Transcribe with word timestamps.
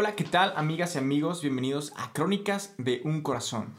Hola, 0.00 0.14
¿qué 0.14 0.22
tal 0.22 0.52
amigas 0.54 0.94
y 0.94 0.98
amigos? 0.98 1.42
Bienvenidos 1.42 1.92
a 1.96 2.12
Crónicas 2.12 2.72
de 2.78 3.00
un 3.04 3.20
Corazón. 3.20 3.74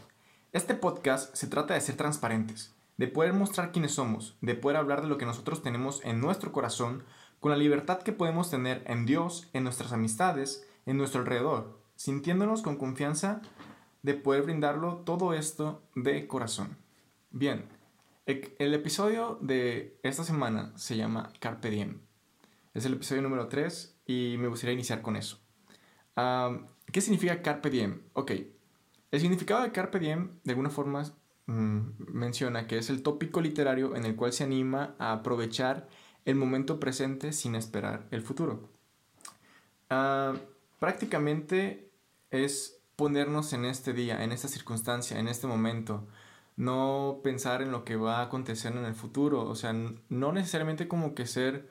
Este 0.51 0.73
podcast 0.73 1.33
se 1.33 1.47
trata 1.47 1.75
de 1.75 1.79
ser 1.79 1.95
transparentes, 1.95 2.75
de 2.97 3.07
poder 3.07 3.31
mostrar 3.31 3.71
quiénes 3.71 3.93
somos, 3.93 4.35
de 4.41 4.53
poder 4.53 4.75
hablar 4.75 5.01
de 5.01 5.07
lo 5.07 5.17
que 5.17 5.25
nosotros 5.25 5.63
tenemos 5.63 6.03
en 6.03 6.19
nuestro 6.19 6.51
corazón, 6.51 7.05
con 7.39 7.53
la 7.53 7.57
libertad 7.57 8.01
que 8.01 8.11
podemos 8.11 8.51
tener 8.51 8.83
en 8.85 9.05
Dios, 9.05 9.47
en 9.53 9.63
nuestras 9.63 9.93
amistades, 9.93 10.67
en 10.85 10.97
nuestro 10.97 11.21
alrededor, 11.21 11.79
sintiéndonos 11.95 12.63
con 12.63 12.75
confianza 12.75 13.41
de 14.03 14.13
poder 14.13 14.43
brindarlo 14.43 14.97
todo 15.05 15.33
esto 15.33 15.81
de 15.95 16.27
corazón. 16.27 16.75
Bien, 17.31 17.63
el, 18.25 18.73
episodio 18.73 19.39
de 19.41 19.97
esta 20.03 20.25
semana 20.25 20.73
se 20.75 20.97
llama 20.97 21.31
Carpe 21.39 21.69
Diem. 21.69 22.01
Es 22.73 22.83
el 22.83 22.95
episodio 22.95 23.21
número 23.21 23.47
3 23.47 24.01
y 24.05 24.35
me 24.37 24.49
gustaría 24.49 24.73
iniciar 24.73 25.01
con 25.01 25.15
eso. 25.15 25.39
¿Qué 26.91 27.01
significa 27.01 27.41
Carpe 27.41 27.69
Diem? 27.69 28.01
Ok, 28.13 28.31
el 29.11 29.19
significado 29.19 29.63
de 29.63 29.71
Carpe 29.71 29.99
Diem 29.99 30.39
de 30.43 30.51
alguna 30.51 30.69
forma 30.69 31.03
mm, 31.45 31.79
menciona 32.11 32.67
que 32.67 32.77
es 32.77 32.89
el 32.89 33.03
tópico 33.03 33.41
literario 33.41 33.95
en 33.95 34.05
el 34.05 34.15
cual 34.15 34.33
se 34.33 34.43
anima 34.43 34.95
a 34.99 35.11
aprovechar 35.11 35.87
el 36.25 36.35
momento 36.35 36.79
presente 36.79 37.33
sin 37.33 37.55
esperar 37.55 38.07
el 38.11 38.21
futuro. 38.21 38.69
Prácticamente 40.79 41.91
es 42.29 42.79
ponernos 42.95 43.53
en 43.53 43.65
este 43.65 43.93
día, 43.93 44.23
en 44.23 44.31
esta 44.31 44.47
circunstancia, 44.47 45.19
en 45.19 45.27
este 45.27 45.47
momento, 45.47 46.07
no 46.55 47.21
pensar 47.23 47.61
en 47.61 47.71
lo 47.71 47.83
que 47.83 47.95
va 47.95 48.19
a 48.19 48.23
acontecer 48.23 48.75
en 48.75 48.85
el 48.85 48.93
futuro, 48.93 49.47
o 49.47 49.55
sea, 49.55 49.73
no 49.73 50.31
necesariamente 50.31 50.87
como 50.87 51.15
que 51.15 51.25
ser 51.25 51.69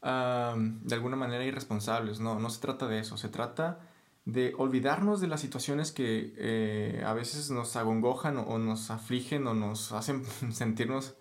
de 0.00 0.94
alguna 0.94 1.16
manera 1.16 1.44
irresponsables, 1.44 2.20
no, 2.20 2.38
no 2.38 2.48
se 2.48 2.60
trata 2.60 2.86
de 2.86 3.00
eso, 3.00 3.18
se 3.18 3.28
trata 3.28 3.80
de 4.28 4.52
olvidarnos 4.58 5.22
de 5.22 5.26
las 5.26 5.40
situaciones 5.40 5.90
que 5.90 6.34
eh, 6.36 7.02
a 7.06 7.14
veces 7.14 7.50
nos 7.50 7.76
agongojan 7.76 8.36
o, 8.36 8.58
nos 8.58 8.90
afligen 8.90 9.46
o 9.46 9.54
nos 9.54 9.92
hacen 9.92 10.22
sentirnos 10.52 11.14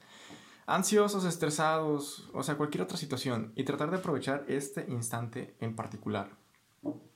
ansiosos, 0.66 1.24
estresados, 1.24 2.30
o 2.34 2.44
sea, 2.44 2.58
cualquier 2.58 2.84
otra 2.84 2.98
situación, 2.98 3.54
y 3.56 3.64
tratar 3.64 3.92
de 3.92 3.98
aprovechar 3.98 4.44
este 4.50 4.86
instante 4.90 5.56
en 5.62 5.74
particular. 5.74 6.32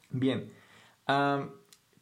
Bien, 0.09 0.53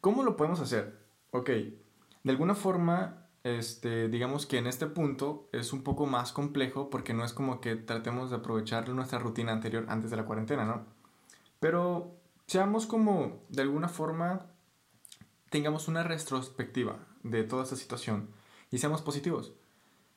¿cómo 0.00 0.22
lo 0.22 0.36
podemos 0.36 0.60
hacer? 0.60 0.96
Ok, 1.32 1.48
de 1.50 2.30
alguna 2.30 2.54
forma 2.54 3.26
este, 3.42 4.08
digamos 4.08 4.46
que 4.46 4.58
en 4.58 4.68
este 4.68 4.86
punto 4.86 5.48
es 5.50 5.72
un 5.72 5.82
poco 5.82 6.06
más 6.06 6.30
complejo 6.32 6.90
porque 6.90 7.12
no 7.12 7.24
es 7.24 7.32
como 7.32 7.60
que 7.60 7.74
tratemos 7.74 8.30
de 8.30 8.36
aprovechar 8.36 8.88
nuestra 8.90 9.18
rutina 9.18 9.50
anterior 9.50 9.86
antes 9.88 10.12
de 10.12 10.16
la 10.16 10.26
cuarentena, 10.26 10.64
¿no? 10.64 10.86
Pero 11.58 12.19
seamos 12.50 12.84
como, 12.84 13.44
de 13.48 13.62
alguna 13.62 13.88
forma, 13.88 14.44
tengamos 15.50 15.86
una 15.86 16.02
retrospectiva 16.02 16.98
de 17.22 17.44
toda 17.44 17.62
esta 17.62 17.76
situación 17.76 18.28
y 18.72 18.78
seamos 18.78 19.02
positivos. 19.02 19.52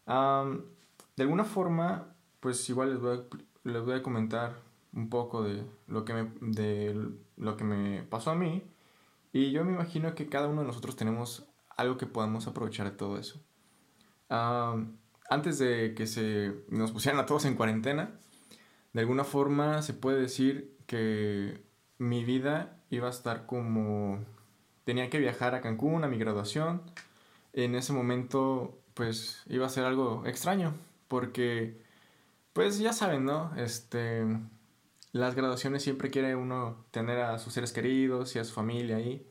de 0.07 1.23
alguna 1.23 1.43
forma, 1.43 2.15
pues 2.39 2.67
igual 2.71 2.89
les 2.89 2.99
voy, 2.99 3.19
a, 3.19 3.69
les 3.69 3.85
voy 3.85 3.93
a 3.93 4.01
comentar 4.01 4.55
un 4.93 5.11
poco 5.11 5.43
de 5.43 5.63
lo, 5.85 6.05
que 6.05 6.15
me, 6.15 6.31
de 6.41 7.07
lo 7.37 7.55
que 7.55 7.65
me 7.65 8.01
pasó 8.01 8.31
a 8.31 8.35
mí 8.35 8.63
y 9.31 9.51
yo 9.51 9.63
me 9.63 9.73
imagino 9.73 10.15
que 10.15 10.27
cada 10.27 10.47
uno 10.47 10.61
de 10.61 10.67
nosotros 10.67 10.95
tenemos 10.95 11.45
algo 11.77 11.97
que 11.97 12.07
podamos 12.07 12.47
aprovechar 12.47 12.89
de 12.89 12.97
todo 12.97 13.19
eso. 13.19 13.43
antes 15.29 15.59
de 15.59 15.93
que 15.93 16.07
se 16.07 16.65
nos 16.67 16.93
pusieran 16.93 17.21
a 17.21 17.27
todos 17.27 17.45
en 17.45 17.53
cuarentena, 17.53 18.19
de 18.91 19.01
alguna 19.01 19.23
forma 19.23 19.83
se 19.83 19.93
puede 19.93 20.19
decir 20.19 20.75
que 20.87 21.71
mi 22.03 22.23
vida 22.23 22.77
iba 22.89 23.07
a 23.07 23.11
estar 23.11 23.45
como... 23.45 24.23
Tenía 24.83 25.09
que 25.09 25.19
viajar 25.19 25.55
a 25.55 25.61
Cancún 25.61 26.03
a 26.03 26.07
mi 26.07 26.17
graduación. 26.17 26.81
En 27.53 27.75
ese 27.75 27.93
momento, 27.93 28.77
pues 28.93 29.43
iba 29.47 29.65
a 29.65 29.69
ser 29.69 29.85
algo 29.85 30.23
extraño, 30.25 30.73
porque, 31.07 31.81
pues 32.53 32.79
ya 32.79 32.91
saben, 32.93 33.25
¿no? 33.25 33.55
Este, 33.55 34.25
las 35.13 35.35
graduaciones 35.35 35.83
siempre 35.83 36.09
quiere 36.09 36.35
uno 36.35 36.85
tener 36.91 37.19
a 37.19 37.39
sus 37.39 37.53
seres 37.53 37.71
queridos 37.71 38.35
y 38.35 38.39
a 38.39 38.43
su 38.43 38.53
familia 38.53 38.97
ahí. 38.97 39.25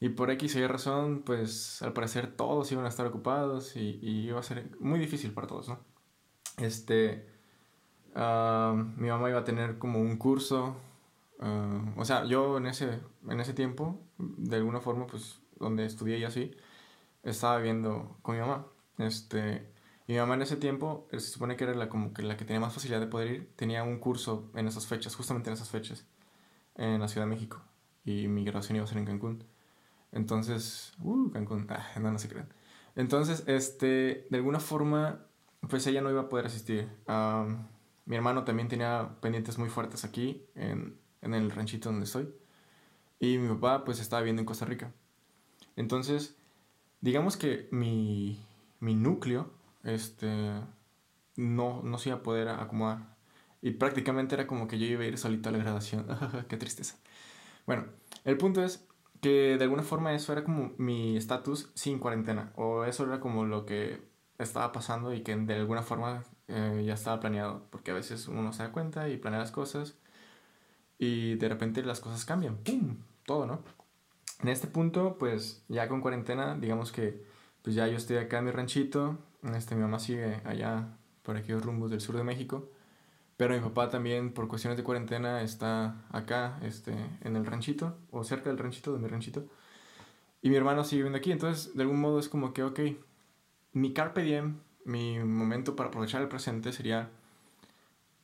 Y 0.00 0.08
por 0.10 0.30
X 0.30 0.56
o 0.56 0.60
Y 0.60 0.66
razón, 0.66 1.22
pues 1.26 1.82
al 1.82 1.92
parecer 1.92 2.28
todos 2.34 2.72
iban 2.72 2.86
a 2.86 2.88
estar 2.88 3.06
ocupados 3.06 3.76
y, 3.76 3.98
iba 4.02 4.40
a 4.40 4.42
ser 4.42 4.70
muy 4.80 4.98
difícil 4.98 5.32
para 5.32 5.46
todos, 5.46 5.68
¿no? 5.68 5.78
Este, 6.56 7.26
ah, 8.14 8.74
mi 8.96 9.08
mamá 9.08 9.28
iba 9.28 9.40
a 9.40 9.44
tener 9.44 9.78
como 9.78 10.00
un 10.00 10.16
curso, 10.16 10.76
ah, 11.40 11.92
o 11.96 12.04
sea, 12.04 12.24
yo 12.24 12.58
en 12.58 12.66
ese, 12.66 13.00
en 13.28 13.40
ese 13.40 13.54
tiempo, 13.54 14.00
de 14.18 14.56
alguna 14.56 14.80
forma, 14.80 15.06
pues 15.06 15.40
donde 15.58 15.84
estudié 15.86 16.18
y 16.18 16.24
así, 16.24 16.52
estaba 17.22 17.58
viviendo 17.58 18.18
con 18.22 18.36
mi 18.36 18.40
mamá. 18.40 18.66
Este, 18.98 19.70
y 20.06 20.14
mi 20.14 20.18
mamá 20.18 20.34
en 20.34 20.42
ese 20.42 20.56
tiempo, 20.56 21.08
se 21.12 21.20
supone 21.20 21.56
que 21.56 21.64
era 21.64 21.74
la, 21.74 21.88
como 21.88 22.12
que 22.12 22.22
la 22.22 22.36
que 22.36 22.44
tenía 22.44 22.60
más 22.60 22.74
facilidad 22.74 23.00
de 23.00 23.06
poder 23.06 23.30
ir, 23.30 23.52
tenía 23.56 23.84
un 23.84 23.98
curso 23.98 24.50
en 24.54 24.68
esas 24.68 24.86
fechas, 24.86 25.14
justamente 25.14 25.50
en 25.50 25.54
esas 25.54 25.70
fechas, 25.70 26.06
en 26.76 27.00
la 27.00 27.08
Ciudad 27.08 27.26
de 27.26 27.34
México. 27.34 27.62
Y 28.04 28.28
mi 28.28 28.44
graduación 28.44 28.76
iba 28.76 28.84
a 28.84 28.88
ser 28.88 28.98
en 28.98 29.06
Cancún. 29.06 29.44
Entonces, 30.12 30.92
uh, 31.02 31.30
Cancún, 31.30 31.66
ah, 31.70 31.86
no, 32.00 32.10
no 32.10 32.18
se 32.18 32.28
crean. 32.28 32.52
Entonces, 32.96 33.44
este, 33.46 34.26
de 34.30 34.36
alguna 34.36 34.60
forma, 34.60 35.26
pues 35.68 35.86
ella 35.86 36.00
no 36.02 36.10
iba 36.10 36.22
a 36.22 36.28
poder 36.28 36.46
asistir. 36.46 36.88
mi 38.06 38.16
hermano 38.16 38.44
también 38.44 38.68
tenía 38.68 39.16
pendientes 39.20 39.58
muy 39.58 39.68
fuertes 39.68 40.04
aquí, 40.04 40.44
en, 40.54 40.99
en, 41.22 41.34
el 41.34 41.50
ranchito 41.50 41.90
donde 41.90 42.04
estoy. 42.04 42.28
Y 43.18 43.38
mi 43.38 43.48
papá, 43.54 43.84
pues, 43.84 44.00
estaba 44.00 44.22
viviendo 44.22 44.40
en 44.40 44.46
Costa 44.46 44.64
Rica. 44.64 44.92
Entonces, 45.76 46.36
digamos 47.00 47.36
que 47.36 47.68
mi, 47.70 48.38
mi 48.80 48.94
núcleo, 48.94 49.50
este, 49.84 50.28
no, 51.36 51.82
no 51.82 51.98
se 51.98 52.10
iba 52.10 52.18
a 52.18 52.22
poder 52.22 52.48
acomodar. 52.48 53.16
Y 53.62 53.72
prácticamente 53.72 54.34
era 54.34 54.46
como 54.46 54.68
que 54.68 54.78
yo 54.78 54.86
iba 54.86 55.02
a 55.04 55.06
ir 55.06 55.18
solito 55.18 55.48
a 55.48 55.52
la 55.52 55.58
graduación. 55.58 56.06
Qué 56.48 56.56
tristeza. 56.56 56.96
Bueno, 57.66 57.86
el 58.24 58.36
punto 58.36 58.64
es 58.64 58.86
que 59.20 59.56
de 59.58 59.64
alguna 59.64 59.82
forma 59.82 60.14
eso 60.14 60.32
era 60.32 60.44
como 60.44 60.72
mi 60.78 61.16
estatus 61.16 61.70
sin 61.74 61.98
cuarentena, 61.98 62.52
o 62.56 62.84
eso 62.84 63.04
era 63.04 63.20
como 63.20 63.44
lo 63.44 63.66
que 63.66 64.02
estaba 64.38 64.72
pasando 64.72 65.12
y 65.12 65.22
que 65.22 65.36
de 65.36 65.54
alguna 65.54 65.82
forma 65.82 66.24
eh, 66.48 66.82
ya 66.86 66.94
estaba 66.94 67.20
planeado, 67.20 67.66
porque 67.70 67.90
a 67.90 67.94
veces 67.94 68.28
uno 68.28 68.52
se 68.52 68.62
da 68.62 68.72
cuenta 68.72 69.08
y 69.08 69.18
planea 69.18 69.40
las 69.40 69.52
cosas 69.52 69.96
y 71.00 71.34
de 71.34 71.48
repente 71.48 71.82
las 71.82 71.98
cosas 71.98 72.24
cambian, 72.24 72.58
¡pum! 72.58 72.98
Todo, 73.26 73.46
¿no? 73.46 73.64
En 74.40 74.48
este 74.48 74.68
punto, 74.68 75.16
pues 75.18 75.64
ya 75.66 75.88
con 75.88 76.00
cuarentena, 76.00 76.56
digamos 76.56 76.92
que 76.92 77.24
pues 77.62 77.74
ya 77.74 77.88
yo 77.88 77.96
estoy 77.96 78.18
acá 78.18 78.38
en 78.38 78.44
mi 78.44 78.50
ranchito, 78.52 79.18
este, 79.54 79.74
mi 79.74 79.82
mamá 79.82 79.98
sigue 79.98 80.40
allá 80.44 80.96
por 81.24 81.36
aquellos 81.36 81.64
rumbos 81.64 81.90
del 81.90 82.00
sur 82.00 82.16
de 82.16 82.22
México 82.22 82.70
pero 83.40 83.54
mi 83.54 83.60
papá 83.60 83.88
también, 83.88 84.34
por 84.34 84.48
cuestiones 84.48 84.76
de 84.76 84.84
cuarentena, 84.84 85.40
está 85.40 86.04
acá, 86.10 86.58
este, 86.60 86.94
en 87.22 87.36
el 87.36 87.46
ranchito, 87.46 87.96
o 88.10 88.22
cerca 88.22 88.50
del 88.50 88.58
ranchito, 88.58 88.92
de 88.92 88.98
mi 88.98 89.08
ranchito. 89.08 89.46
Y 90.42 90.50
mi 90.50 90.56
hermano 90.56 90.84
sigue 90.84 90.98
viviendo 90.98 91.16
aquí. 91.16 91.32
Entonces, 91.32 91.74
de 91.74 91.82
algún 91.82 92.02
modo 92.02 92.18
es 92.18 92.28
como 92.28 92.52
que, 92.52 92.64
ok, 92.64 92.80
mi 93.72 93.94
carpe 93.94 94.22
diem, 94.24 94.58
mi 94.84 95.18
momento 95.20 95.74
para 95.74 95.88
aprovechar 95.88 96.20
el 96.20 96.28
presente 96.28 96.70
sería 96.70 97.08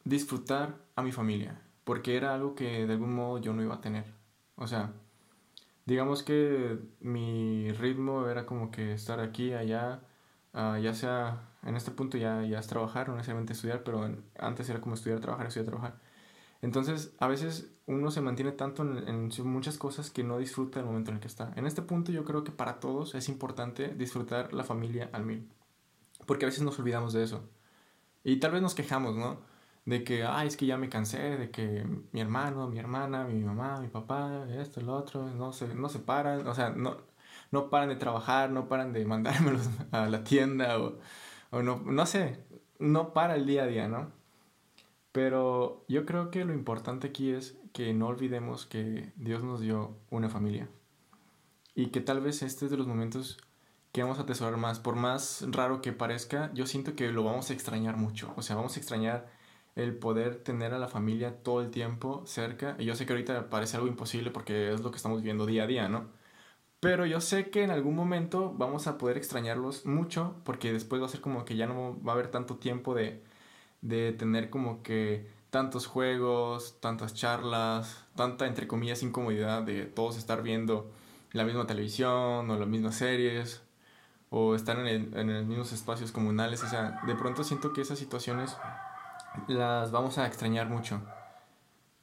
disfrutar 0.04 0.76
a 0.96 1.02
mi 1.02 1.12
familia. 1.12 1.62
Porque 1.86 2.16
era 2.16 2.34
algo 2.34 2.56
que 2.56 2.86
de 2.86 2.92
algún 2.94 3.14
modo 3.14 3.38
yo 3.38 3.54
no 3.54 3.62
iba 3.62 3.76
a 3.76 3.80
tener. 3.80 4.06
O 4.56 4.66
sea, 4.66 4.92
digamos 5.86 6.24
que 6.24 6.78
mi 7.00 7.72
ritmo 7.72 8.28
era 8.28 8.44
como 8.44 8.72
que 8.72 8.92
estar 8.92 9.20
aquí, 9.20 9.52
allá, 9.52 10.02
uh, 10.52 10.76
ya 10.78 10.94
sea 10.94 11.48
en 11.62 11.76
este 11.76 11.92
punto 11.92 12.18
ya, 12.18 12.42
ya 12.42 12.58
es 12.58 12.66
trabajar, 12.66 13.08
no 13.08 13.14
necesariamente 13.14 13.52
estudiar, 13.52 13.84
pero 13.84 14.10
antes 14.38 14.68
era 14.68 14.80
como 14.80 14.96
estudiar, 14.96 15.20
trabajar, 15.20 15.46
estudiar, 15.46 15.66
trabajar. 15.66 16.00
Entonces, 16.60 17.14
a 17.20 17.28
veces 17.28 17.70
uno 17.86 18.10
se 18.10 18.20
mantiene 18.20 18.50
tanto 18.52 18.82
en, 18.82 19.08
en, 19.08 19.46
muchas 19.46 19.78
cosas 19.78 20.10
que 20.10 20.24
no 20.24 20.38
disfruta 20.38 20.80
el 20.80 20.86
momento 20.86 21.10
en 21.12 21.16
el 21.16 21.20
que 21.20 21.28
está. 21.28 21.52
En 21.54 21.66
este 21.66 21.82
punto 21.82 22.10
yo 22.10 22.24
creo 22.24 22.42
que 22.42 22.50
para 22.50 22.80
todos 22.80 23.14
es 23.14 23.28
importante 23.28 23.94
disfrutar 23.94 24.52
la 24.52 24.64
familia 24.64 25.08
al 25.12 25.24
mil. 25.24 25.48
Porque 26.26 26.46
a 26.46 26.48
veces 26.48 26.62
nos 26.62 26.78
olvidamos 26.80 27.12
de 27.12 27.22
eso. 27.22 27.48
Y 28.24 28.40
tal 28.40 28.52
vez 28.52 28.62
nos 28.62 28.74
quejamos, 28.74 29.14
¿no? 29.14 29.38
De 29.86 30.04
que, 30.04 30.24
ay, 30.24 30.48
es 30.48 30.56
que 30.56 30.66
ya 30.66 30.76
me 30.76 30.88
cansé, 30.88 31.38
de 31.38 31.50
que 31.50 31.86
mi 32.12 32.20
hermano, 32.20 32.68
mi 32.68 32.78
hermana, 32.78 33.24
mi 33.24 33.42
mamá, 33.42 33.80
mi 33.80 33.88
papá, 33.88 34.46
esto, 34.50 34.80
lo 34.82 34.94
otro, 34.94 35.30
no 35.30 35.52
se, 35.52 35.74
no 35.74 35.88
se 35.88 36.00
paran, 36.00 36.46
o 36.46 36.54
sea, 36.54 36.70
no, 36.70 36.98
no 37.52 37.70
paran 37.70 37.88
de 37.88 37.96
trabajar, 37.96 38.50
no 38.50 38.68
paran 38.68 38.92
de 38.92 39.04
mandármelos 39.06 39.68
a 39.92 40.06
la 40.06 40.24
tienda 40.24 40.78
o 40.78 40.98
o 41.50 41.62
no, 41.62 41.80
no 41.84 42.06
sé, 42.06 42.38
no 42.78 43.12
para 43.12 43.36
el 43.36 43.46
día 43.46 43.64
a 43.64 43.66
día, 43.66 43.88
¿no? 43.88 44.12
Pero 45.12 45.84
yo 45.88 46.04
creo 46.04 46.30
que 46.30 46.44
lo 46.44 46.52
importante 46.52 47.08
aquí 47.08 47.30
es 47.30 47.56
que 47.72 47.94
no 47.94 48.08
olvidemos 48.08 48.66
que 48.66 49.12
Dios 49.16 49.42
nos 49.42 49.60
dio 49.60 49.96
una 50.10 50.28
familia. 50.28 50.68
Y 51.74 51.86
que 51.86 52.00
tal 52.00 52.20
vez 52.20 52.42
este 52.42 52.66
es 52.66 52.70
de 52.70 52.76
los 52.76 52.86
momentos 52.86 53.38
que 53.92 54.02
vamos 54.02 54.18
a 54.18 54.22
atesorar 54.22 54.58
más. 54.58 54.80
Por 54.80 54.96
más 54.96 55.44
raro 55.48 55.80
que 55.80 55.92
parezca, 55.92 56.50
yo 56.52 56.66
siento 56.66 56.94
que 56.96 57.10
lo 57.12 57.24
vamos 57.24 57.50
a 57.50 57.54
extrañar 57.54 57.96
mucho. 57.96 58.32
O 58.36 58.42
sea, 58.42 58.56
vamos 58.56 58.76
a 58.76 58.80
extrañar 58.80 59.30
el 59.76 59.96
poder 59.98 60.42
tener 60.42 60.74
a 60.74 60.78
la 60.78 60.88
familia 60.88 61.42
todo 61.42 61.62
el 61.62 61.70
tiempo 61.70 62.24
cerca. 62.26 62.76
Y 62.78 62.86
yo 62.86 62.96
sé 62.96 63.06
que 63.06 63.12
ahorita 63.14 63.50
parece 63.50 63.76
algo 63.76 63.88
imposible 63.88 64.30
porque 64.32 64.72
es 64.74 64.80
lo 64.80 64.90
que 64.90 64.96
estamos 64.98 65.22
viendo 65.22 65.46
día 65.46 65.64
a 65.64 65.66
día, 65.68 65.88
¿no? 65.88 66.10
Pero 66.80 67.06
yo 67.06 67.20
sé 67.20 67.50
que 67.50 67.64
en 67.64 67.70
algún 67.70 67.96
momento 67.96 68.52
vamos 68.56 68.86
a 68.86 68.98
poder 68.98 69.16
extrañarlos 69.16 69.86
mucho 69.86 70.36
porque 70.44 70.72
después 70.72 71.02
va 71.02 71.06
a 71.06 71.08
ser 71.08 71.20
como 71.20 71.44
que 71.44 71.56
ya 71.56 71.66
no 71.66 72.02
va 72.04 72.12
a 72.12 72.14
haber 72.14 72.28
tanto 72.30 72.56
tiempo 72.56 72.94
de, 72.94 73.22
de 73.82 74.12
tener 74.12 74.50
como 74.50 74.82
que 74.82 75.28
tantos 75.50 75.86
juegos, 75.86 76.80
tantas 76.80 77.14
charlas, 77.14 78.06
tanta 78.16 78.46
entre 78.46 78.68
comillas 78.68 79.02
incomodidad 79.02 79.62
de 79.62 79.86
todos 79.86 80.16
estar 80.18 80.42
viendo 80.42 80.90
la 81.32 81.44
misma 81.44 81.66
televisión 81.66 82.50
o 82.50 82.58
las 82.58 82.68
mismas 82.68 82.96
series 82.96 83.62
o 84.30 84.54
estar 84.54 84.78
en, 84.78 85.16
en 85.16 85.34
los 85.34 85.46
mismos 85.46 85.72
espacios 85.72 86.12
comunales. 86.12 86.62
O 86.64 86.68
sea, 86.68 87.00
de 87.06 87.14
pronto 87.16 87.44
siento 87.44 87.72
que 87.72 87.82
esas 87.82 87.98
situaciones 87.98 88.56
las 89.48 89.90
vamos 89.90 90.18
a 90.18 90.26
extrañar 90.26 90.68
mucho. 90.68 91.00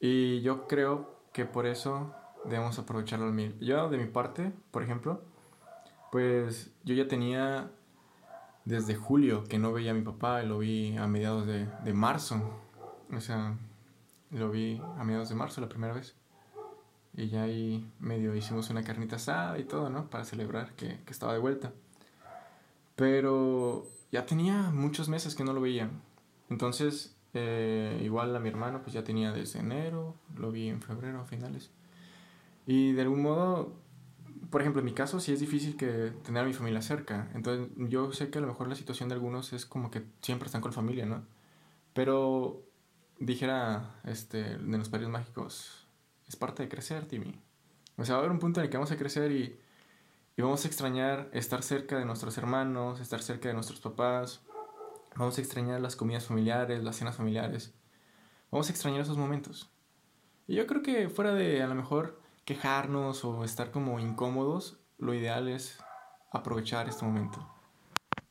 Y 0.00 0.40
yo 0.42 0.66
creo 0.66 1.20
que 1.32 1.44
por 1.44 1.66
eso 1.66 2.14
debemos 2.44 2.78
aprovecharlo 2.78 3.26
al 3.26 3.32
mil. 3.32 3.58
Yo, 3.60 3.88
de 3.88 3.98
mi 3.98 4.06
parte, 4.06 4.52
por 4.70 4.82
ejemplo, 4.82 5.22
pues 6.12 6.70
yo 6.84 6.94
ya 6.94 7.08
tenía 7.08 7.70
desde 8.64 8.94
julio 8.94 9.44
que 9.44 9.58
no 9.58 9.72
veía 9.72 9.90
a 9.90 9.94
mi 9.94 10.02
papá, 10.02 10.42
lo 10.42 10.58
vi 10.58 10.96
a 10.96 11.06
mediados 11.06 11.46
de, 11.46 11.66
de 11.84 11.92
marzo. 11.92 12.40
O 13.12 13.20
sea, 13.20 13.56
lo 14.30 14.50
vi 14.50 14.80
a 14.98 15.04
mediados 15.04 15.28
de 15.28 15.34
marzo 15.34 15.60
la 15.60 15.68
primera 15.68 15.94
vez. 15.94 16.16
Y 17.16 17.28
ya 17.28 17.42
ahí 17.42 17.88
medio 18.00 18.34
hicimos 18.34 18.70
una 18.70 18.82
carnita 18.82 19.16
asada 19.16 19.58
y 19.58 19.64
todo, 19.64 19.88
¿no? 19.88 20.10
Para 20.10 20.24
celebrar 20.24 20.74
que, 20.74 21.00
que 21.04 21.12
estaba 21.12 21.32
de 21.32 21.38
vuelta. 21.38 21.72
Pero 22.96 23.86
ya 24.10 24.26
tenía 24.26 24.70
muchos 24.70 25.08
meses 25.08 25.34
que 25.34 25.44
no 25.44 25.52
lo 25.52 25.60
veía. 25.60 25.90
Entonces, 26.50 27.13
eh, 27.34 28.00
igual 28.02 28.34
a 28.34 28.40
mi 28.40 28.48
hermano, 28.48 28.82
pues 28.82 28.94
ya 28.94 29.04
tenía 29.04 29.32
desde 29.32 29.60
enero, 29.60 30.16
lo 30.36 30.50
vi 30.50 30.68
en 30.68 30.80
febrero 30.80 31.20
a 31.20 31.24
finales. 31.24 31.70
Y 32.66 32.92
de 32.92 33.02
algún 33.02 33.22
modo, 33.22 33.74
por 34.50 34.60
ejemplo, 34.60 34.80
en 34.80 34.86
mi 34.86 34.94
caso 34.94 35.20
sí 35.20 35.32
es 35.32 35.40
difícil 35.40 35.76
que 35.76 36.12
tener 36.24 36.44
a 36.44 36.46
mi 36.46 36.52
familia 36.52 36.80
cerca. 36.80 37.30
Entonces 37.34 37.68
yo 37.76 38.12
sé 38.12 38.30
que 38.30 38.38
a 38.38 38.40
lo 38.40 38.46
mejor 38.46 38.68
la 38.68 38.74
situación 38.74 39.08
de 39.08 39.14
algunos 39.14 39.52
es 39.52 39.66
como 39.66 39.90
que 39.90 40.04
siempre 40.22 40.46
están 40.46 40.60
con 40.60 40.72
familia, 40.72 41.06
¿no? 41.06 41.24
Pero 41.92 42.62
dijera 43.18 44.00
este, 44.04 44.58
de 44.58 44.78
los 44.78 44.88
periodos 44.88 45.12
mágicos, 45.12 45.86
es 46.28 46.36
parte 46.36 46.62
de 46.62 46.68
crecer, 46.68 47.06
Timmy. 47.06 47.40
O 47.96 48.04
sea, 48.04 48.14
va 48.14 48.20
a 48.20 48.24
haber 48.24 48.32
un 48.32 48.38
punto 48.38 48.60
en 48.60 48.64
el 48.64 48.70
que 48.70 48.76
vamos 48.76 48.90
a 48.90 48.96
crecer 48.96 49.30
y, 49.32 49.58
y 50.36 50.42
vamos 50.42 50.64
a 50.64 50.68
extrañar 50.68 51.30
estar 51.32 51.62
cerca 51.62 51.98
de 51.98 52.04
nuestros 52.04 52.36
hermanos, 52.38 53.00
estar 53.00 53.22
cerca 53.22 53.48
de 53.48 53.54
nuestros 53.54 53.80
papás. 53.80 54.42
Vamos 55.16 55.38
a 55.38 55.40
extrañar 55.40 55.80
las 55.80 55.96
comidas 55.96 56.26
familiares, 56.26 56.82
las 56.82 56.96
cenas 56.96 57.16
familiares. 57.16 57.74
Vamos 58.50 58.68
a 58.68 58.72
extrañar 58.72 59.02
esos 59.02 59.16
momentos. 59.16 59.70
Y 60.46 60.56
yo 60.56 60.66
creo 60.66 60.82
que 60.82 61.08
fuera 61.08 61.34
de 61.34 61.62
a 61.62 61.66
lo 61.66 61.74
mejor 61.74 62.20
quejarnos 62.44 63.24
o 63.24 63.44
estar 63.44 63.70
como 63.70 64.00
incómodos, 64.00 64.80
lo 64.98 65.14
ideal 65.14 65.48
es 65.48 65.78
aprovechar 66.32 66.88
este 66.88 67.04
momento. 67.04 67.48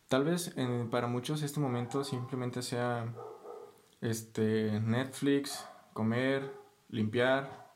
Tal 0.08 0.26
vez 0.26 0.54
para 0.92 1.08
muchos 1.08 1.42
este 1.42 1.60
momento 1.60 2.04
simplemente 2.04 2.62
sea 2.62 3.14
este, 4.02 4.80
Netflix, 4.80 5.66
comer, 5.94 6.54
limpiar, 6.90 7.74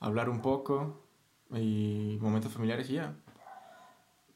hablar 0.00 0.28
un 0.28 0.40
poco 0.40 1.06
y 1.50 2.18
momentos 2.20 2.52
familiares 2.52 2.90
y 2.90 2.94
ya. 2.94 3.16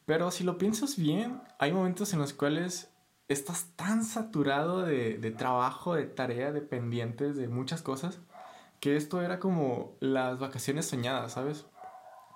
Pero 0.07 0.31
si 0.31 0.45
lo 0.45 0.59
piensas 0.59 0.97
bien, 0.97 1.41
hay 1.59 1.73
momentos 1.73 2.13
en 2.13 2.19
los 2.19 2.33
cuales 2.33 2.92
estás 3.33 3.73
tan 3.77 4.05
saturado 4.05 4.83
de, 4.83 5.19
de 5.19 5.31
trabajo, 5.31 5.95
de 5.95 6.05
tarea, 6.07 6.53
de 6.53 6.61
pendientes, 6.61 7.37
de 7.37 7.49
muchas 7.49 7.83
cosas, 7.83 8.21
que 8.81 8.97
esto 8.97 9.23
era 9.23 9.39
como 9.39 9.97
las 10.01 10.39
vacaciones 10.39 10.87
soñadas, 10.87 11.33
¿sabes? 11.33 11.67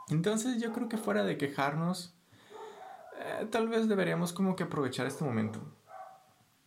Entonces 0.08 0.62
yo 0.62 0.72
creo 0.72 0.88
que 0.88 0.96
fuera 0.96 1.24
de 1.24 1.36
quejarnos, 1.36 2.14
eh, 3.18 3.46
tal 3.50 3.68
vez 3.68 3.88
deberíamos 3.88 4.32
como 4.32 4.54
que 4.54 4.64
aprovechar 4.64 5.06
este 5.06 5.24
momento. 5.24 5.60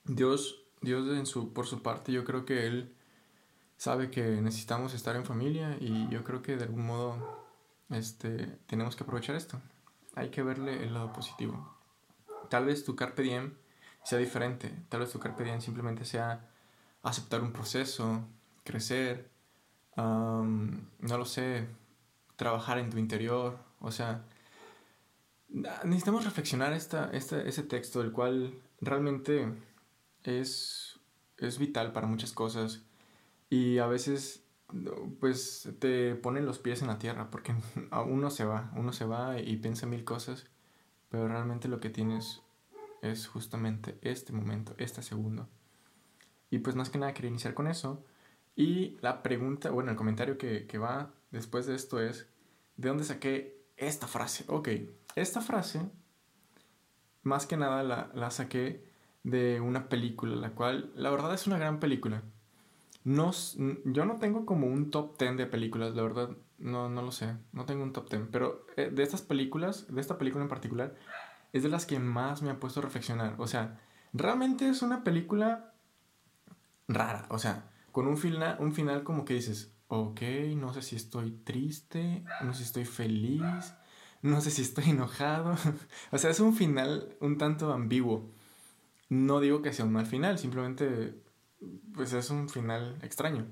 Dios, 0.04 0.66
Dios 0.82 1.08
en 1.18 1.26
su, 1.26 1.54
por 1.54 1.66
su 1.66 1.82
parte, 1.82 2.12
yo 2.12 2.26
creo 2.26 2.46
que 2.46 2.68
Él 2.68 2.96
sabe 3.78 4.12
que 4.12 4.42
necesitamos 4.42 4.94
estar 4.94 5.16
en 5.16 5.24
familia 5.24 5.78
y 5.80 6.10
yo 6.10 6.24
creo 6.26 6.42
que 6.42 6.58
de 6.58 6.66
algún 6.66 6.86
modo 6.86 7.48
este, 7.90 8.58
tenemos 8.68 8.96
que 8.96 9.04
aprovechar 9.04 9.36
esto. 9.36 9.62
Hay 10.16 10.30
que 10.30 10.44
verle 10.44 10.84
el 10.84 10.94
lado 10.94 11.14
positivo. 11.14 11.78
Tal 12.50 12.66
vez 12.66 12.84
tu 12.84 12.96
carpe 12.96 13.22
diem 13.22 13.54
sea 14.10 14.18
diferente. 14.18 14.72
Tal 14.90 15.02
vez 15.02 15.12
tu 15.12 15.20
carpe 15.20 15.44
diem 15.44 15.62
simplemente 15.62 16.04
sea 16.04 16.50
aceptar 17.04 17.42
un 17.42 17.52
proceso, 17.52 18.24
crecer, 18.64 19.30
no 19.96 21.18
lo 21.18 21.26
sé, 21.26 21.68
trabajar 22.36 22.80
en 22.80 22.90
tu 22.90 22.98
interior, 22.98 23.60
o 23.80 23.92
sea, 23.92 24.26
necesitamos 25.84 26.26
reflexionar 26.26 26.74
esta, 26.74 27.12
ese 27.12 27.64
texto, 27.64 28.02
el 28.02 28.12
cual 28.12 28.60
realmente 28.82 29.54
es, 30.24 31.00
es 31.38 31.60
vital 31.60 31.92
para 31.94 32.08
muchas 32.08 32.32
cosas 32.32 32.82
y 33.50 33.78
a 33.78 33.86
veces 33.86 34.44
pues 35.20 35.70
te 35.80 36.16
ponen 36.16 36.46
los 36.46 36.60
pies 36.60 36.82
en 36.82 36.88
la 36.88 36.98
tierra 36.98 37.30
porque 37.30 37.54
uno 38.08 38.32
se 38.32 38.46
va, 38.46 38.72
uno 38.76 38.92
se 38.92 39.06
va 39.06 39.40
y 39.40 39.58
piensa 39.58 39.86
mil 39.86 40.04
cosas, 40.04 40.48
pero 41.10 41.28
realmente 41.28 41.68
lo 41.68 41.80
que 41.80 41.92
tienes 41.92 42.42
es 43.02 43.28
justamente 43.28 43.98
este 44.02 44.34
momento, 44.34 44.76
este 44.78 45.02
segundo. 45.02 45.48
Y 46.50 46.60
pues 46.60 46.76
más 46.76 46.90
que 46.90 46.98
nada 46.98 47.14
quería 47.14 47.30
iniciar 47.30 47.54
con 47.54 47.68
eso 47.68 48.04
y 48.56 48.98
la 49.02 49.24
pregunta, 49.24 49.72
bueno, 49.72 49.92
el 49.92 49.98
comentario 49.98 50.38
que, 50.38 50.68
que 50.68 50.78
va 50.78 51.14
después 51.32 51.66
de 51.66 51.76
esto 51.76 52.02
es, 52.02 52.28
¿de 52.76 52.90
dónde 52.90 53.04
saqué 53.04 53.64
esta 53.78 54.06
frase? 54.06 54.44
Ok, 54.48 54.70
esta 55.16 55.42
frase, 55.42 55.90
más 57.24 57.46
que 57.46 57.56
nada 57.56 57.84
la, 57.84 58.12
la 58.14 58.32
saqué 58.32 58.84
de 59.24 59.62
una 59.62 59.88
película, 59.88 60.36
la 60.36 60.52
cual, 60.52 60.92
la 60.96 61.10
verdad 61.10 61.34
es 61.34 61.48
una 61.48 61.58
gran 61.58 61.80
película. 61.80 62.24
No, 63.06 63.32
yo 63.86 64.06
no 64.06 64.18
tengo 64.18 64.46
como 64.46 64.68
un 64.68 64.92
top 64.92 65.18
10 65.18 65.38
de 65.38 65.46
películas, 65.46 65.96
la 65.96 66.04
verdad, 66.04 66.30
no, 66.58 66.90
no 66.90 67.02
lo 67.02 67.12
sé, 67.12 67.38
no 67.54 67.66
tengo 67.66 67.84
un 67.84 67.94
top 67.94 68.10
10, 68.10 68.24
pero 68.32 68.66
eh, 68.76 68.90
de 68.92 69.04
estas 69.04 69.22
películas, 69.22 69.88
de 69.94 70.02
esta 70.02 70.18
película 70.18 70.44
en 70.44 70.50
particular, 70.50 70.96
es 71.54 71.64
de 71.64 71.70
las 71.70 71.86
que 71.86 72.00
más 72.00 72.42
me 72.42 72.50
ha 72.50 72.60
puesto 72.60 72.80
a 72.80 72.84
reflexionar. 72.84 73.36
O 73.38 73.48
sea, 73.48 73.80
realmente 74.14 74.68
es 74.68 74.82
una 74.82 75.04
película 75.04 75.74
rara, 76.88 77.26
o 77.30 77.40
sea, 77.40 77.70
con 77.92 78.08
un 78.08 78.18
final, 78.18 78.58
un 78.60 78.74
final 78.74 79.04
como 79.04 79.26
que 79.26 79.36
dices, 79.36 79.74
ok, 79.88 80.22
no 80.56 80.74
sé 80.74 80.82
si 80.82 80.96
estoy 80.96 81.32
triste, 81.32 82.24
no 82.44 82.54
sé 82.54 82.60
si 82.60 82.66
estoy 82.66 82.86
feliz, 82.86 83.74
no 84.22 84.42
sé 84.42 84.52
si 84.52 84.62
estoy 84.62 84.86
enojado. 84.90 85.56
o 86.12 86.18
sea, 86.18 86.30
es 86.30 86.40
un 86.40 86.56
final 86.56 87.16
un 87.20 87.38
tanto 87.38 87.74
ambiguo. 87.74 88.32
No 89.10 89.40
digo 89.40 89.62
que 89.62 89.74
sea 89.74 89.86
un 89.86 89.94
mal 89.94 90.06
final, 90.06 90.38
simplemente 90.38 91.16
pues 91.94 92.14
es 92.14 92.30
un 92.30 92.50
final 92.50 92.98
extraño. 93.02 93.48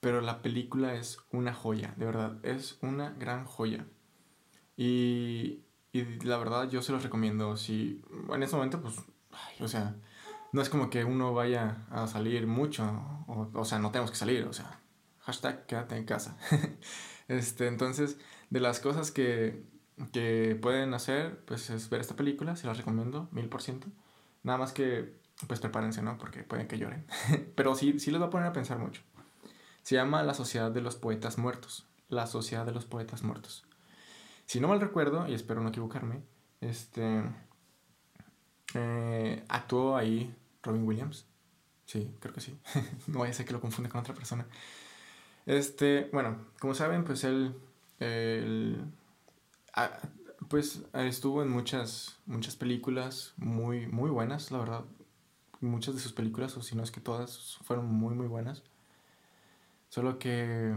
Pero 0.00 0.20
la 0.20 0.42
película 0.42 0.94
es 0.94 1.18
una 1.32 1.54
joya, 1.54 1.94
de 1.96 2.06
verdad, 2.06 2.38
es 2.44 2.78
una 2.82 3.10
gran 3.10 3.44
joya. 3.44 3.86
Y, 4.76 5.62
y 5.98 6.18
la 6.20 6.36
verdad 6.38 6.68
yo 6.68 6.82
se 6.82 6.92
los 6.92 7.02
recomiendo. 7.02 7.56
Si 7.56 8.02
en 8.32 8.42
este 8.42 8.56
momento, 8.56 8.80
pues, 8.80 8.96
o 9.60 9.68
sea, 9.68 9.96
no 10.52 10.62
es 10.62 10.68
como 10.68 10.90
que 10.90 11.04
uno 11.04 11.34
vaya 11.34 11.86
a 11.90 12.06
salir 12.06 12.46
mucho, 12.46 12.84
o, 13.26 13.50
o 13.54 13.64
sea, 13.64 13.78
no 13.78 13.90
tenemos 13.90 14.10
que 14.10 14.16
salir, 14.16 14.44
o 14.44 14.52
sea, 14.52 14.80
hashtag 15.20 15.66
quédate 15.66 15.96
en 15.96 16.04
casa. 16.04 16.36
este, 17.28 17.66
entonces, 17.66 18.18
de 18.50 18.60
las 18.60 18.80
cosas 18.80 19.10
que, 19.10 19.64
que 20.12 20.58
pueden 20.60 20.94
hacer, 20.94 21.44
pues 21.44 21.70
es 21.70 21.90
ver 21.90 22.00
esta 22.00 22.16
película, 22.16 22.56
se 22.56 22.66
las 22.66 22.78
recomiendo, 22.78 23.28
mil 23.32 23.48
por 23.48 23.62
ciento. 23.62 23.88
Nada 24.42 24.58
más 24.58 24.72
que, 24.72 25.14
pues 25.46 25.60
prepárense, 25.60 26.02
¿no? 26.02 26.18
Porque 26.18 26.42
pueden 26.44 26.68
que 26.68 26.78
lloren. 26.78 27.06
Pero 27.56 27.74
sí, 27.74 27.98
sí 27.98 28.10
les 28.10 28.20
va 28.20 28.26
a 28.26 28.30
poner 28.30 28.48
a 28.48 28.52
pensar 28.52 28.78
mucho. 28.78 29.02
Se 29.82 29.96
llama 29.96 30.22
La 30.22 30.34
Sociedad 30.34 30.70
de 30.70 30.80
los 30.80 30.96
Poetas 30.96 31.38
Muertos. 31.38 31.86
La 32.08 32.26
Sociedad 32.26 32.64
de 32.64 32.72
los 32.72 32.86
Poetas 32.86 33.22
Muertos. 33.22 33.65
Si 34.46 34.60
no 34.60 34.68
mal 34.68 34.80
recuerdo, 34.80 35.28
y 35.28 35.34
espero 35.34 35.60
no 35.60 35.68
equivocarme, 35.68 36.22
este... 36.60 37.22
Eh, 38.74 39.44
actuó 39.48 39.96
ahí 39.96 40.34
Robin 40.62 40.86
Williams. 40.86 41.26
Sí, 41.84 42.10
creo 42.20 42.34
que 42.34 42.40
sí. 42.40 42.58
no 43.06 43.20
vaya 43.20 43.30
a 43.30 43.34
ser 43.34 43.46
que 43.46 43.52
lo 43.52 43.60
confunde 43.60 43.90
con 43.90 44.00
otra 44.00 44.14
persona. 44.14 44.46
Este, 45.46 46.10
bueno, 46.12 46.38
como 46.58 46.74
saben, 46.74 47.04
pues 47.04 47.22
él, 47.24 47.54
pues 50.48 50.82
estuvo 50.94 51.42
en 51.42 51.48
muchas, 51.48 52.18
muchas 52.26 52.56
películas 52.56 53.32
muy, 53.36 53.86
muy 53.86 54.10
buenas, 54.10 54.50
la 54.50 54.58
verdad. 54.58 54.84
Muchas 55.60 55.94
de 55.94 56.00
sus 56.00 56.12
películas, 56.12 56.56
o 56.56 56.62
si 56.62 56.76
no 56.76 56.82
es 56.82 56.90
que 56.90 57.00
todas, 57.00 57.58
fueron 57.62 57.86
muy, 57.86 58.14
muy 58.14 58.26
buenas. 58.26 58.62
Solo 59.88 60.18
que, 60.18 60.74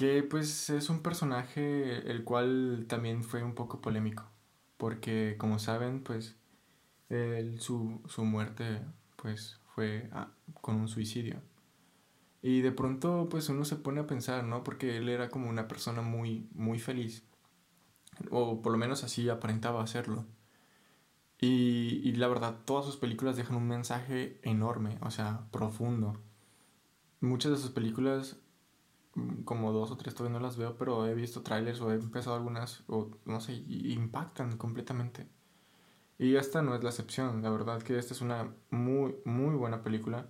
que 0.00 0.22
pues 0.22 0.70
es 0.70 0.88
un 0.88 1.02
personaje 1.02 2.10
el 2.10 2.24
cual 2.24 2.86
también 2.88 3.22
fue 3.22 3.42
un 3.42 3.54
poco 3.54 3.82
polémico. 3.82 4.24
Porque 4.78 5.36
como 5.36 5.58
saben, 5.58 6.02
pues 6.02 6.36
su, 7.58 8.00
su, 8.06 8.24
muerte 8.24 8.80
pues 9.16 9.60
fue 9.74 10.08
ah, 10.12 10.32
con 10.62 10.76
un 10.76 10.88
suicidio. 10.88 11.42
Y 12.40 12.62
de 12.62 12.72
pronto 12.72 13.28
pues 13.28 13.50
uno 13.50 13.66
se 13.66 13.76
pone 13.76 14.00
a 14.00 14.06
pensar, 14.06 14.42
¿no? 14.44 14.64
Porque 14.64 14.96
él 14.96 15.10
era 15.10 15.28
como 15.28 15.50
una 15.50 15.68
persona 15.68 16.00
muy, 16.00 16.48
muy 16.54 16.78
feliz. 16.78 17.22
O 18.30 18.62
por 18.62 18.72
lo 18.72 18.78
menos 18.78 19.04
así 19.04 19.28
aparentaba 19.28 19.82
hacerlo. 19.82 20.24
Y, 21.38 22.00
y 22.08 22.12
la 22.12 22.28
verdad, 22.28 22.60
todas 22.64 22.86
sus 22.86 22.96
películas 22.96 23.36
dejan 23.36 23.56
un 23.56 23.68
mensaje 23.68 24.40
enorme, 24.44 24.96
o 25.02 25.10
sea, 25.10 25.46
profundo. 25.50 26.18
Muchas 27.20 27.52
de 27.52 27.58
sus 27.58 27.70
películas, 27.72 28.40
como 29.44 29.72
dos 29.72 29.90
o 29.90 29.96
tres 29.96 30.14
todavía 30.14 30.38
no 30.38 30.44
las 30.44 30.56
veo, 30.56 30.76
pero 30.76 31.06
he 31.06 31.14
visto 31.14 31.42
trailers 31.42 31.80
o 31.80 31.90
he 31.90 31.94
empezado 31.94 32.36
algunas, 32.36 32.84
o 32.86 33.10
no 33.24 33.40
sé, 33.40 33.54
impactan 33.54 34.56
completamente. 34.56 35.26
Y 36.18 36.36
esta 36.36 36.62
no 36.62 36.74
es 36.74 36.82
la 36.82 36.90
excepción, 36.90 37.42
la 37.42 37.50
verdad 37.50 37.82
que 37.82 37.98
esta 37.98 38.14
es 38.14 38.20
una 38.20 38.52
muy, 38.70 39.16
muy 39.24 39.54
buena 39.54 39.82
película. 39.82 40.26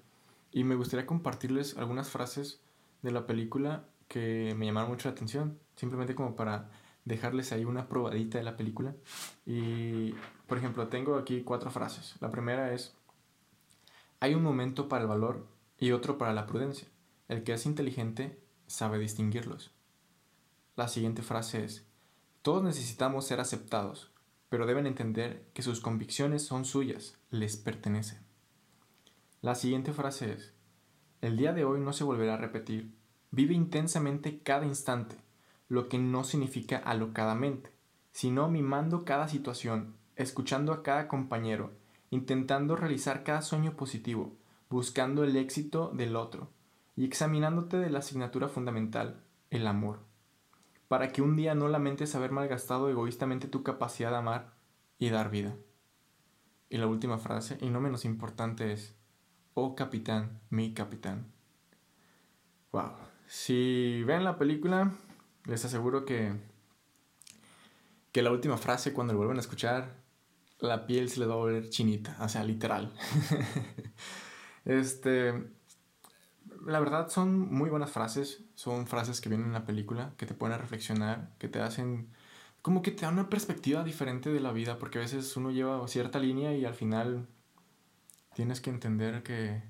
Y 0.52 0.64
me 0.64 0.76
gustaría 0.76 1.06
compartirles 1.06 1.76
algunas 1.76 2.10
frases 2.10 2.60
de 3.02 3.10
la 3.10 3.26
película 3.26 3.84
que 4.08 4.54
me 4.56 4.66
llamaron 4.66 4.90
mucho 4.90 5.08
la 5.08 5.12
atención, 5.12 5.58
simplemente 5.76 6.14
como 6.14 6.37
para 6.37 6.70
dejarles 7.04 7.52
ahí 7.52 7.64
una 7.64 7.88
probadita 7.88 8.38
de 8.38 8.44
la 8.44 8.56
película. 8.56 8.94
Y, 9.46 10.14
por 10.46 10.58
ejemplo, 10.58 10.88
tengo 10.88 11.16
aquí 11.16 11.42
cuatro 11.42 11.70
frases. 11.70 12.16
La 12.20 12.30
primera 12.30 12.72
es, 12.72 12.94
hay 14.20 14.34
un 14.34 14.42
momento 14.42 14.88
para 14.88 15.02
el 15.02 15.08
valor 15.08 15.46
y 15.78 15.92
otro 15.92 16.18
para 16.18 16.32
la 16.32 16.46
prudencia. 16.46 16.88
El 17.28 17.42
que 17.42 17.52
es 17.52 17.66
inteligente 17.66 18.38
sabe 18.70 19.00
distinguirlos. 19.00 19.72
La 20.76 20.86
siguiente 20.86 21.22
frase 21.22 21.64
es, 21.64 21.84
todos 22.40 22.62
necesitamos 22.62 23.26
ser 23.26 23.40
aceptados, 23.40 24.12
pero 24.48 24.64
deben 24.64 24.86
entender 24.86 25.44
que 25.52 25.62
sus 25.62 25.80
convicciones 25.80 26.44
son 26.44 26.64
suyas, 26.64 27.18
les 27.30 27.56
pertenecen. 27.56 28.20
La 29.42 29.56
siguiente 29.56 29.92
frase 29.92 30.32
es, 30.32 30.54
el 31.20 31.36
día 31.36 31.52
de 31.52 31.64
hoy 31.64 31.80
no 31.80 31.92
se 31.92 32.04
volverá 32.04 32.34
a 32.34 32.38
repetir, 32.38 32.94
vive 33.32 33.54
intensamente 33.54 34.38
cada 34.38 34.66
instante, 34.66 35.16
lo 35.68 35.88
que 35.88 35.98
no 35.98 36.22
significa 36.22 36.78
alocadamente, 36.78 37.72
sino 38.12 38.48
mimando 38.48 39.04
cada 39.04 39.26
situación, 39.26 39.96
escuchando 40.14 40.72
a 40.72 40.84
cada 40.84 41.08
compañero, 41.08 41.72
intentando 42.10 42.76
realizar 42.76 43.24
cada 43.24 43.42
sueño 43.42 43.76
positivo, 43.76 44.36
buscando 44.68 45.24
el 45.24 45.36
éxito 45.36 45.90
del 45.92 46.14
otro 46.14 46.50
y 46.97 47.04
examinándote 47.04 47.76
de 47.76 47.90
la 47.90 48.00
asignatura 48.00 48.49
fundamental, 48.49 49.23
el 49.50 49.66
amor, 49.66 50.00
para 50.88 51.12
que 51.12 51.23
un 51.23 51.37
día 51.37 51.54
no 51.54 51.68
lamentes 51.68 52.14
haber 52.14 52.32
malgastado 52.32 52.88
egoístamente 52.88 53.49
tu 53.49 53.62
capacidad 53.62 54.11
de 54.11 54.16
amar 54.16 54.54
y 54.99 55.11
dar 55.11 55.30
vida. 55.30 55.56
Y 56.68 56.78
la 56.78 56.87
última 56.87 57.18
frase, 57.18 57.59
y 57.61 57.70
no 57.70 57.80
menos 57.80 58.04
importante, 58.04 58.73
es, 58.73 58.97
oh 59.54 59.75
capitán, 59.75 60.40
mi 60.50 60.73
capitán. 60.73 61.32
Wow. 62.73 62.92
Si 63.26 64.02
ven 64.04 64.25
la 64.25 64.38
película, 64.38 64.92
les 65.47 65.64
aseguro 65.64 66.04
que, 66.04 66.32
que 68.12 68.23
la 68.23 68.30
última 68.30 68.56
frase, 68.56 68.92
cuando 68.92 69.12
lo 69.12 69.18
vuelven 69.18 69.38
a 69.38 69.40
escuchar, 69.40 70.00
la 70.61 70.87
piel 70.87 71.09
se 71.09 71.20
le 71.20 71.26
va 71.26 71.35
a 71.35 71.38
volver 71.38 71.68
chinita, 71.70 72.16
o 72.20 72.28
sea, 72.28 72.44
literal. 72.44 72.92
este, 74.64 75.50
la 76.67 76.81
verdad 76.81 77.09
son 77.09 77.52
muy 77.52 77.71
buenas 77.71 77.90
frases, 77.90 78.43
son 78.55 78.87
frases 78.87 79.21
que 79.21 79.29
vienen 79.29 79.49
en 79.49 79.52
la 79.55 79.64
película, 79.64 80.12
que 80.17 80.26
te 80.26 80.35
ponen 80.35 80.55
a 80.55 80.59
reflexionar, 80.59 81.31
que 81.38 81.49
te 81.49 81.61
hacen, 81.61 82.09
como 82.62 82.83
que 82.83 82.90
te 82.90 83.07
dan 83.07 83.14
una 83.14 83.31
perspectiva 83.31 83.85
diferente 83.85 84.31
de 84.31 84.40
la 84.40 84.52
vida, 84.52 84.79
porque 84.79 84.99
a 84.99 85.02
veces 85.02 85.37
uno 85.37 85.50
lleva 85.50 85.87
cierta 85.88 86.19
línea 86.19 86.55
y 86.55 86.64
al 86.64 86.75
final 86.75 87.26
tienes 88.35 88.61
que 88.61 88.71
entender 88.71 89.23
que, 89.23 89.62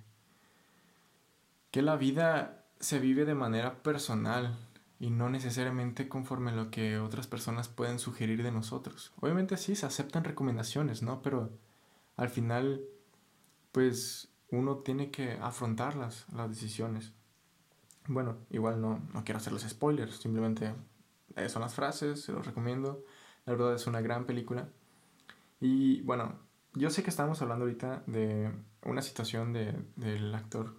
que 1.70 1.82
la 1.82 1.96
vida 1.96 2.64
se 2.80 2.98
vive 2.98 3.24
de 3.24 3.34
manera 3.34 3.82
personal, 3.82 4.56
y 5.00 5.08
no 5.08 5.30
necesariamente 5.30 6.08
conforme 6.08 6.52
lo 6.52 6.70
que 6.70 6.98
otras 6.98 7.26
personas 7.26 7.68
pueden 7.68 7.98
sugerir 7.98 8.42
de 8.42 8.52
nosotros. 8.52 9.12
Obviamente 9.20 9.56
sí, 9.56 9.74
se 9.74 9.86
aceptan 9.86 10.24
recomendaciones, 10.24 11.02
¿no? 11.02 11.22
Pero 11.22 11.50
al 12.18 12.28
final, 12.28 12.82
pues 13.72 14.29
uno 14.50 14.78
tiene 14.78 15.10
que 15.10 15.32
afrontar 15.40 15.96
las, 15.96 16.26
las 16.32 16.48
decisiones. 16.48 17.12
Bueno, 18.06 18.38
igual 18.50 18.80
no, 18.80 19.00
no 19.12 19.24
quiero 19.24 19.38
hacer 19.38 19.52
los 19.52 19.62
spoilers, 19.62 20.16
simplemente 20.16 20.74
eh, 21.36 21.48
son 21.48 21.62
las 21.62 21.74
frases, 21.74 22.22
se 22.22 22.32
los 22.32 22.46
recomiendo. 22.46 23.04
La 23.46 23.52
verdad 23.52 23.74
es 23.74 23.86
una 23.86 24.00
gran 24.00 24.26
película. 24.26 24.68
Y 25.60 26.02
bueno, 26.02 26.38
yo 26.74 26.90
sé 26.90 27.02
que 27.02 27.10
estamos 27.10 27.40
hablando 27.42 27.64
ahorita 27.64 28.02
de 28.06 28.50
una 28.84 29.02
situación 29.02 29.52
de, 29.52 29.74
del 29.96 30.34
actor 30.34 30.74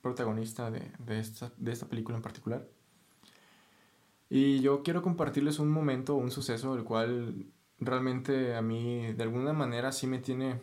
protagonista 0.00 0.70
de, 0.70 0.92
de, 0.98 1.18
esta, 1.18 1.52
de 1.56 1.72
esta 1.72 1.86
película 1.86 2.16
en 2.16 2.22
particular. 2.22 2.68
Y 4.30 4.60
yo 4.60 4.82
quiero 4.82 5.02
compartirles 5.02 5.58
un 5.58 5.70
momento, 5.70 6.14
un 6.14 6.30
suceso, 6.30 6.74
el 6.74 6.84
cual 6.84 7.46
realmente 7.80 8.54
a 8.56 8.62
mí 8.62 9.12
de 9.12 9.22
alguna 9.22 9.52
manera 9.52 9.92
sí 9.92 10.06
me 10.06 10.18
tiene 10.18 10.60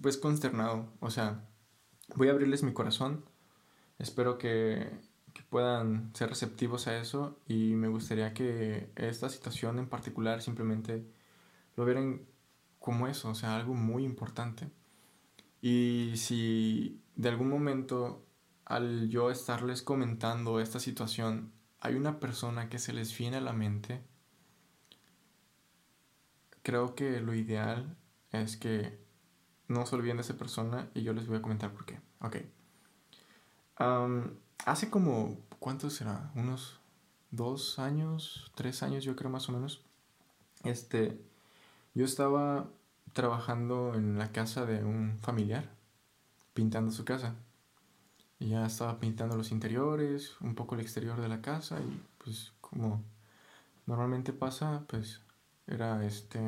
pues 0.00 0.16
consternado. 0.16 0.86
O 1.00 1.10
sea, 1.10 1.44
voy 2.16 2.28
a 2.28 2.32
abrirles 2.32 2.62
mi 2.62 2.72
corazón. 2.72 3.24
Espero 3.98 4.38
que, 4.38 4.90
que 5.32 5.42
puedan 5.42 6.14
ser 6.14 6.28
receptivos 6.30 6.86
a 6.86 6.98
eso 6.98 7.38
y 7.46 7.74
me 7.74 7.88
gustaría 7.88 8.34
que 8.34 8.90
esta 8.96 9.28
situación 9.28 9.78
en 9.78 9.88
particular 9.88 10.42
simplemente 10.42 11.04
lo 11.76 11.84
vieran 11.84 12.22
como 12.78 13.08
eso, 13.08 13.30
o 13.30 13.34
sea, 13.34 13.56
algo 13.56 13.74
muy 13.74 14.04
importante. 14.04 14.70
Y 15.62 16.12
si 16.16 17.00
de 17.16 17.28
algún 17.28 17.48
momento 17.48 18.26
al 18.64 19.08
yo 19.08 19.30
estarles 19.30 19.82
comentando 19.82 20.60
esta 20.60 20.80
situación 20.80 21.52
hay 21.80 21.94
una 21.96 22.18
persona 22.18 22.68
que 22.70 22.78
se 22.78 22.94
les 22.94 23.16
viene 23.16 23.36
a 23.36 23.42
la 23.42 23.52
mente, 23.52 24.02
creo 26.62 26.94
que 26.94 27.20
lo 27.20 27.34
ideal 27.34 27.96
es 28.32 28.56
que 28.56 29.03
no 29.68 29.86
se 29.86 29.96
olviden 29.96 30.16
de 30.16 30.22
esa 30.22 30.36
persona 30.36 30.88
y 30.94 31.02
yo 31.02 31.12
les 31.12 31.26
voy 31.26 31.38
a 31.38 31.42
comentar 31.42 31.72
por 31.72 31.84
qué. 31.84 32.00
Ok. 32.20 32.36
hace 34.66 34.90
como, 34.90 35.38
¿cuánto 35.58 35.90
será? 35.90 36.30
Unos 36.34 36.80
dos 37.30 37.78
años, 37.78 38.50
tres 38.54 38.82
años 38.82 39.04
yo 39.04 39.16
creo 39.16 39.30
más 39.30 39.48
o 39.48 39.52
menos. 39.52 39.82
Este, 40.62 41.20
yo 41.94 42.04
estaba 42.04 42.66
trabajando 43.12 43.94
en 43.94 44.18
la 44.18 44.32
casa 44.32 44.66
de 44.66 44.84
un 44.84 45.18
familiar, 45.20 45.70
pintando 46.52 46.92
su 46.92 47.04
casa. 47.04 47.34
Y 48.38 48.50
ya 48.50 48.66
estaba 48.66 48.98
pintando 48.98 49.36
los 49.36 49.52
interiores, 49.52 50.36
un 50.40 50.54
poco 50.54 50.74
el 50.74 50.80
exterior 50.80 51.20
de 51.20 51.28
la 51.28 51.40
casa 51.40 51.80
y 51.80 52.02
pues 52.18 52.52
como 52.60 53.02
normalmente 53.86 54.32
pasa, 54.32 54.84
pues 54.88 55.20
era 55.66 56.04
este... 56.04 56.40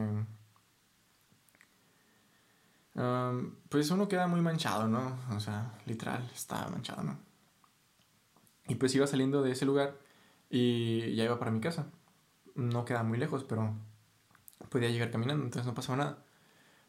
pues 3.69 3.91
uno 3.91 4.09
queda 4.09 4.26
muy 4.26 4.41
manchado, 4.41 4.88
¿no? 4.88 5.19
O 5.35 5.41
sea, 5.41 5.79
literal, 5.87 6.29
estaba 6.35 6.69
manchado, 6.69 7.03
¿no? 7.03 7.19
Y 8.69 8.75
pues 8.76 8.95
iba 8.95 9.07
saliendo 9.07 9.43
de 9.43 9.53
ese 9.53 9.67
lugar 9.67 9.97
y 10.50 11.15
ya 11.15 11.25
iba 11.25 11.38
para 11.38 11.50
mi 11.50 11.61
casa. 11.61 11.87
No 12.55 12.85
queda 12.85 13.03
muy 13.03 13.19
lejos, 13.19 13.45
pero 13.45 13.75
podía 14.71 14.91
llegar 14.91 15.11
caminando, 15.11 15.45
entonces 15.45 15.67
no 15.67 15.75
pasaba 15.75 15.99
nada. 15.99 16.19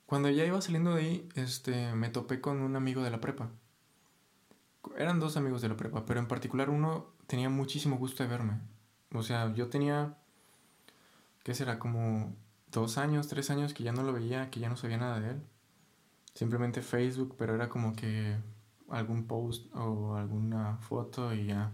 Cuando 0.05 0.29
ya 0.29 0.45
iba 0.45 0.61
saliendo 0.61 0.95
de 0.95 1.01
ahí, 1.01 1.29
este, 1.35 1.93
me 1.93 2.09
topé 2.09 2.41
con 2.41 2.61
un 2.61 2.75
amigo 2.75 3.03
de 3.03 3.11
la 3.11 3.19
prepa 3.19 3.49
eran 4.95 5.19
dos 5.19 5.37
amigos 5.37 5.61
de 5.61 5.69
la 5.69 5.77
prepa, 5.77 6.05
pero 6.05 6.19
en 6.19 6.27
particular 6.27 6.69
uno 6.69 7.07
tenía 7.27 7.49
muchísimo 7.49 7.97
gusto 7.97 8.23
de 8.23 8.29
verme. 8.29 8.59
O 9.13 9.23
sea, 9.23 9.53
yo 9.53 9.67
tenía, 9.69 10.15
¿qué 11.43 11.53
será? 11.53 11.79
Como 11.79 12.35
dos 12.71 12.97
años, 12.97 13.27
tres 13.27 13.49
años 13.49 13.73
que 13.73 13.83
ya 13.83 13.91
no 13.91 14.03
lo 14.03 14.13
veía, 14.13 14.49
que 14.49 14.59
ya 14.59 14.69
no 14.69 14.77
sabía 14.77 14.97
nada 14.97 15.19
de 15.19 15.31
él. 15.31 15.41
Simplemente 16.37 16.83
Facebook, 16.83 17.33
pero 17.35 17.55
era 17.55 17.67
como 17.67 17.95
que 17.95 18.37
algún 18.89 19.25
post 19.25 19.73
o 19.73 20.15
alguna 20.15 20.77
foto 20.77 21.33
y 21.33 21.47
ya 21.47 21.73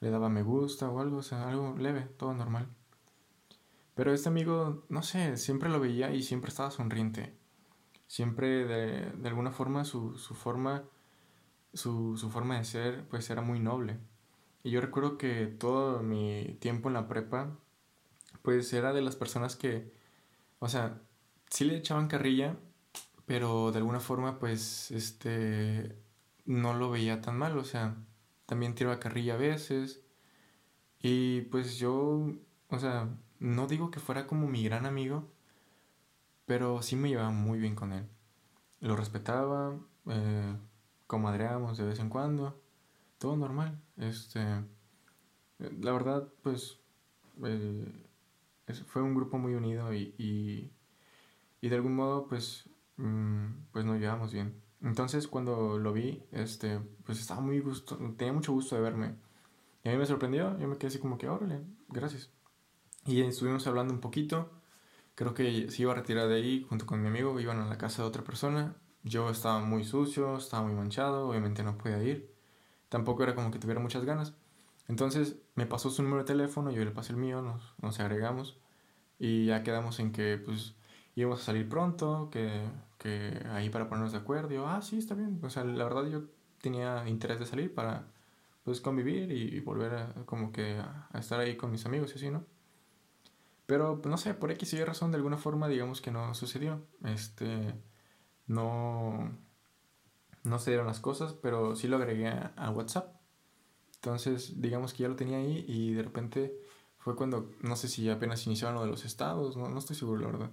le 0.00 0.10
daba 0.10 0.28
me 0.28 0.42
gusta 0.42 0.90
o 0.90 1.00
algo, 1.00 1.16
o 1.16 1.22
sea, 1.22 1.48
algo 1.48 1.74
leve, 1.78 2.02
todo 2.18 2.34
normal. 2.34 2.68
Pero 3.94 4.12
este 4.12 4.28
amigo, 4.28 4.84
no 4.90 5.02
sé, 5.02 5.38
siempre 5.38 5.70
lo 5.70 5.80
veía 5.80 6.12
y 6.12 6.22
siempre 6.22 6.50
estaba 6.50 6.70
sonriente. 6.70 7.34
Siempre 8.06 8.66
de, 8.66 9.10
de 9.10 9.28
alguna 9.30 9.52
forma 9.52 9.86
su, 9.86 10.18
su 10.18 10.34
forma 10.34 10.84
su, 11.72 12.18
su 12.18 12.28
forma 12.28 12.58
de 12.58 12.64
ser 12.64 13.08
pues 13.08 13.30
era 13.30 13.40
muy 13.40 13.58
noble. 13.58 13.96
Y 14.64 14.70
yo 14.70 14.82
recuerdo 14.82 15.16
que 15.16 15.46
todo 15.46 16.02
mi 16.02 16.58
tiempo 16.60 16.90
en 16.90 16.94
la 16.94 17.08
prepa 17.08 17.56
pues 18.42 18.70
era 18.74 18.92
de 18.92 19.00
las 19.00 19.16
personas 19.16 19.56
que, 19.56 19.90
o 20.58 20.68
sea, 20.68 21.00
sí 21.48 21.64
le 21.64 21.78
echaban 21.78 22.08
carrilla, 22.08 22.58
pero 23.28 23.72
de 23.72 23.78
alguna 23.78 24.00
forma 24.00 24.38
pues 24.38 24.90
este 24.90 25.94
no 26.46 26.72
lo 26.72 26.90
veía 26.90 27.20
tan 27.20 27.36
mal, 27.38 27.58
o 27.58 27.64
sea, 27.64 27.94
también 28.46 28.74
tiraba 28.74 28.98
carrilla 29.00 29.34
a 29.34 29.36
veces. 29.36 30.02
Y 31.00 31.42
pues 31.42 31.78
yo, 31.78 32.32
o 32.70 32.78
sea, 32.78 33.10
no 33.38 33.66
digo 33.66 33.90
que 33.90 34.00
fuera 34.00 34.26
como 34.26 34.48
mi 34.48 34.64
gran 34.64 34.86
amigo, 34.86 35.30
pero 36.46 36.80
sí 36.82 36.96
me 36.96 37.10
llevaba 37.10 37.30
muy 37.30 37.58
bien 37.58 37.74
con 37.74 37.92
él. 37.92 38.08
Lo 38.80 38.96
respetaba, 38.96 39.78
eh, 40.06 40.56
comadreamos 41.06 41.76
de 41.76 41.84
vez 41.84 42.00
en 42.00 42.08
cuando, 42.08 42.58
todo 43.18 43.36
normal. 43.36 43.78
Este, 43.98 44.40
la 45.58 45.92
verdad, 45.92 46.28
pues, 46.42 46.78
eh, 47.44 47.92
fue 48.86 49.02
un 49.02 49.14
grupo 49.14 49.36
muy 49.36 49.54
unido 49.54 49.92
y, 49.92 50.14
y, 50.16 50.72
y 51.60 51.68
de 51.68 51.76
algún 51.76 51.94
modo, 51.94 52.26
pues, 52.26 52.70
pues 53.72 53.84
nos 53.84 53.98
llevamos 53.98 54.32
bien. 54.32 54.60
Entonces, 54.82 55.28
cuando 55.28 55.78
lo 55.78 55.92
vi, 55.92 56.22
este, 56.32 56.80
pues 57.04 57.20
estaba 57.20 57.40
muy 57.40 57.60
gusto, 57.60 57.96
tenía 58.16 58.32
mucho 58.32 58.52
gusto 58.52 58.76
de 58.76 58.82
verme. 58.82 59.14
Y 59.84 59.88
a 59.88 59.92
mí 59.92 59.98
me 59.98 60.06
sorprendió, 60.06 60.58
yo 60.58 60.68
me 60.68 60.76
quedé 60.76 60.88
así 60.88 60.98
como 60.98 61.18
que, 61.18 61.28
órale, 61.28 61.62
gracias. 61.88 62.30
Y 63.06 63.22
estuvimos 63.22 63.66
hablando 63.66 63.94
un 63.94 64.00
poquito. 64.00 64.50
Creo 65.14 65.34
que 65.34 65.70
se 65.70 65.82
iba 65.82 65.92
a 65.92 65.96
retirar 65.96 66.28
de 66.28 66.36
ahí 66.36 66.66
junto 66.68 66.86
con 66.86 67.02
mi 67.02 67.08
amigo, 67.08 67.38
iban 67.40 67.58
a 67.60 67.66
la 67.66 67.78
casa 67.78 68.02
de 68.02 68.08
otra 68.08 68.22
persona. 68.22 68.76
Yo 69.02 69.30
estaba 69.30 69.60
muy 69.60 69.84
sucio, 69.84 70.36
estaba 70.36 70.64
muy 70.66 70.74
manchado, 70.74 71.28
obviamente 71.28 71.62
no 71.62 71.78
podía 71.78 72.02
ir. 72.02 72.34
Tampoco 72.88 73.22
era 73.22 73.34
como 73.34 73.50
que 73.50 73.58
tuviera 73.58 73.80
muchas 73.80 74.04
ganas. 74.04 74.34
Entonces 74.88 75.36
me 75.54 75.66
pasó 75.66 75.90
su 75.90 76.02
número 76.02 76.22
de 76.22 76.26
teléfono, 76.26 76.70
yo 76.70 76.84
le 76.84 76.90
pasé 76.90 77.12
el 77.12 77.18
mío, 77.18 77.42
nos, 77.42 77.74
nos 77.82 78.00
agregamos 78.00 78.58
y 79.18 79.46
ya 79.46 79.62
quedamos 79.62 80.00
en 80.00 80.12
que 80.12 80.38
pues 80.38 80.74
íbamos 81.18 81.40
a 81.40 81.44
salir 81.44 81.68
pronto, 81.68 82.28
que, 82.30 82.62
que 82.96 83.44
ahí 83.50 83.70
para 83.70 83.88
ponernos 83.88 84.12
de 84.12 84.18
acuerdo. 84.18 84.68
Ah, 84.68 84.80
sí, 84.82 84.98
está 84.98 85.14
bien. 85.14 85.40
O 85.42 85.50
sea, 85.50 85.64
la 85.64 85.84
verdad 85.84 86.06
yo 86.06 86.24
tenía 86.60 87.08
interés 87.08 87.40
de 87.40 87.46
salir 87.46 87.74
para 87.74 88.06
pues 88.64 88.80
convivir 88.80 89.32
y, 89.32 89.60
volver 89.60 89.94
a, 89.94 90.12
como 90.26 90.52
que 90.52 90.78
a, 90.78 91.08
estar 91.18 91.40
ahí 91.40 91.56
con 91.56 91.70
mis 91.72 91.86
amigos 91.86 92.12
y 92.12 92.14
así, 92.16 92.30
¿no? 92.30 92.44
Pero 93.66 94.00
pues, 94.00 94.10
no 94.10 94.16
sé, 94.16 94.34
por 94.34 94.50
X 94.52 94.74
y 94.74 94.84
razón, 94.84 95.10
de 95.10 95.16
alguna 95.16 95.38
forma, 95.38 95.68
digamos 95.68 96.00
que 96.00 96.10
no 96.10 96.34
sucedió. 96.34 96.86
Este, 97.04 97.74
no, 98.46 99.36
no 100.44 100.58
se 100.60 100.70
dieron 100.70 100.86
las 100.86 101.00
cosas, 101.00 101.32
pero 101.34 101.74
sí 101.74 101.88
lo 101.88 101.96
agregué 101.96 102.28
a, 102.28 102.70
WhatsApp. 102.70 103.16
Entonces, 103.96 104.60
digamos 104.60 104.94
que 104.94 105.02
ya 105.02 105.08
lo 105.08 105.16
tenía 105.16 105.38
ahí 105.38 105.64
y 105.66 105.94
de 105.94 106.02
repente 106.04 106.60
fue 106.98 107.16
cuando, 107.16 107.50
no 107.62 107.74
sé 107.74 107.88
si 107.88 108.08
apenas 108.08 108.46
iniciaron 108.46 108.76
lo 108.76 108.82
de 108.82 108.90
los 108.90 109.04
estados, 109.04 109.56
no, 109.56 109.68
no 109.68 109.78
estoy 109.80 109.96
seguro, 109.96 110.20
la 110.20 110.26
verdad. 110.28 110.50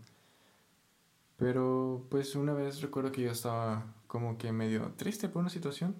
Pero 1.37 2.07
pues 2.09 2.35
una 2.35 2.53
vez 2.53 2.81
recuerdo 2.81 3.11
que 3.11 3.21
yo 3.21 3.31
estaba 3.31 3.93
como 4.07 4.37
que 4.37 4.51
medio 4.51 4.93
triste 4.95 5.29
por 5.29 5.41
una 5.41 5.49
situación. 5.49 5.95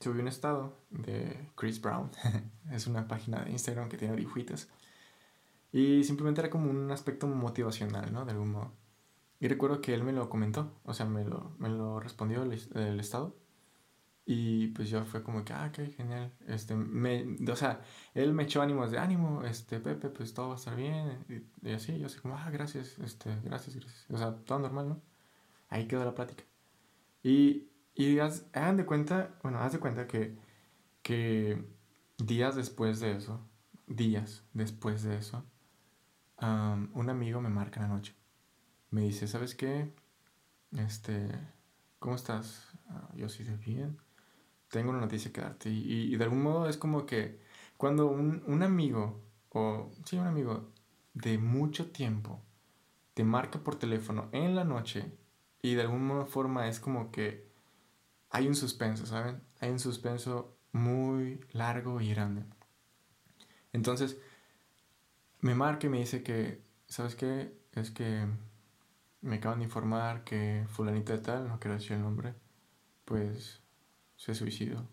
Subí 0.00 0.20
un 0.20 0.28
estado 0.28 0.76
de 0.90 1.48
Chris 1.56 1.80
Brown. 1.80 2.10
es 2.70 2.86
una 2.86 3.08
página 3.08 3.44
de 3.44 3.50
Instagram 3.50 3.88
que 3.88 3.96
tiene 3.96 4.16
dibujitos. 4.16 4.68
Y 5.72 6.04
simplemente 6.04 6.40
era 6.40 6.50
como 6.50 6.70
un 6.70 6.90
aspecto 6.90 7.26
motivacional, 7.26 8.12
¿no? 8.12 8.24
De 8.24 8.32
algún 8.32 8.52
modo. 8.52 8.72
Y 9.40 9.48
recuerdo 9.48 9.80
que 9.80 9.94
él 9.94 10.02
me 10.02 10.12
lo 10.12 10.28
comentó, 10.28 10.72
o 10.84 10.94
sea, 10.94 11.06
me 11.06 11.24
lo, 11.24 11.52
me 11.58 11.68
lo 11.68 12.00
respondió 12.00 12.42
el, 12.42 12.60
el 12.74 13.00
estado. 13.00 13.36
Y 14.30 14.68
pues 14.68 14.90
yo 14.90 15.06
fue 15.06 15.22
como 15.22 15.42
que, 15.42 15.54
ah, 15.54 15.72
qué 15.72 15.86
genial. 15.86 16.30
Este, 16.46 16.76
me, 16.76 17.38
o 17.50 17.56
sea, 17.56 17.80
él 18.12 18.34
me 18.34 18.42
echó 18.42 18.60
ánimos 18.60 18.90
de 18.90 18.98
ánimo, 18.98 19.42
este, 19.42 19.80
Pepe, 19.80 20.10
pues 20.10 20.34
todo 20.34 20.48
va 20.48 20.54
a 20.54 20.58
estar 20.58 20.76
bien. 20.76 21.24
Y, 21.62 21.70
así, 21.70 21.98
yo 21.98 22.06
así 22.08 22.18
como, 22.20 22.36
ah, 22.36 22.50
gracias, 22.50 22.98
este, 22.98 23.34
gracias, 23.42 23.76
gracias. 23.76 24.04
O 24.10 24.18
sea, 24.18 24.36
todo 24.44 24.58
normal, 24.58 24.90
¿no? 24.90 25.02
Ahí 25.70 25.88
quedó 25.88 26.04
la 26.04 26.14
plática. 26.14 26.44
Y, 27.22 27.70
y 27.94 28.18
hagan 28.18 28.76
de 28.76 28.84
cuenta, 28.84 29.38
bueno, 29.42 29.60
haz 29.60 29.72
de 29.72 29.78
cuenta 29.80 30.06
que, 30.06 30.36
que 31.02 31.64
días 32.18 32.54
después 32.54 33.00
de 33.00 33.12
eso, 33.12 33.40
días 33.86 34.44
después 34.52 35.04
de 35.04 35.16
eso, 35.16 35.42
un 36.38 37.08
amigo 37.08 37.40
me 37.40 37.48
marca 37.48 37.80
en 37.80 37.88
la 37.88 37.94
noche. 37.94 38.14
Me 38.90 39.02
dice, 39.02 39.26
¿sabes 39.26 39.54
qué? 39.54 39.94
Este, 40.72 41.30
¿cómo 41.98 42.14
estás? 42.16 42.68
Ah, 42.90 43.10
yo 43.16 43.30
sí, 43.30 43.42
bien 43.44 43.98
tengo 44.70 44.90
una 44.90 45.00
noticia 45.00 45.32
que 45.32 45.40
darte. 45.40 45.70
Y, 45.70 46.16
de 46.16 46.24
algún 46.24 46.42
modo 46.42 46.68
es 46.68 46.76
como 46.76 47.06
que 47.06 47.40
cuando 47.76 48.06
un, 48.08 48.42
un, 48.46 48.62
amigo, 48.62 49.22
o 49.50 49.90
sí, 50.04 50.16
un 50.18 50.26
amigo 50.26 50.72
de 51.14 51.38
mucho 51.38 51.90
tiempo, 51.90 52.42
te 53.14 53.24
marca 53.24 53.60
por 53.60 53.76
teléfono 53.76 54.28
en 54.32 54.54
la 54.54 54.64
noche 54.64 55.12
y 55.62 55.74
de 55.74 55.82
alguna 55.82 56.24
forma 56.26 56.68
es 56.68 56.80
como 56.80 57.10
que 57.10 57.48
hay 58.30 58.46
un 58.46 58.54
suspenso, 58.54 59.06
¿saben? 59.06 59.42
Hay 59.60 59.70
un 59.70 59.78
suspenso 59.78 60.56
muy 60.72 61.40
largo 61.52 62.00
y 62.00 62.10
grande. 62.10 62.44
Entonces, 63.72 64.18
me 65.40 65.54
marca 65.54 65.86
y 65.86 65.90
me 65.90 65.98
dice 65.98 66.22
que, 66.22 66.62
¿sabes 66.86 67.14
qué? 67.14 67.56
Es 67.72 67.90
que 67.90 68.26
me 69.20 69.36
acaban 69.36 69.58
de 69.58 69.64
informar 69.64 70.24
que 70.24 70.64
fulanito 70.68 71.12
de 71.12 71.18
tal, 71.18 71.48
no 71.48 71.58
quiero 71.58 71.76
decir 71.76 71.92
el 71.92 72.02
nombre, 72.02 72.34
pues 73.04 73.60
se 74.18 74.34
suicidó. 74.34 74.86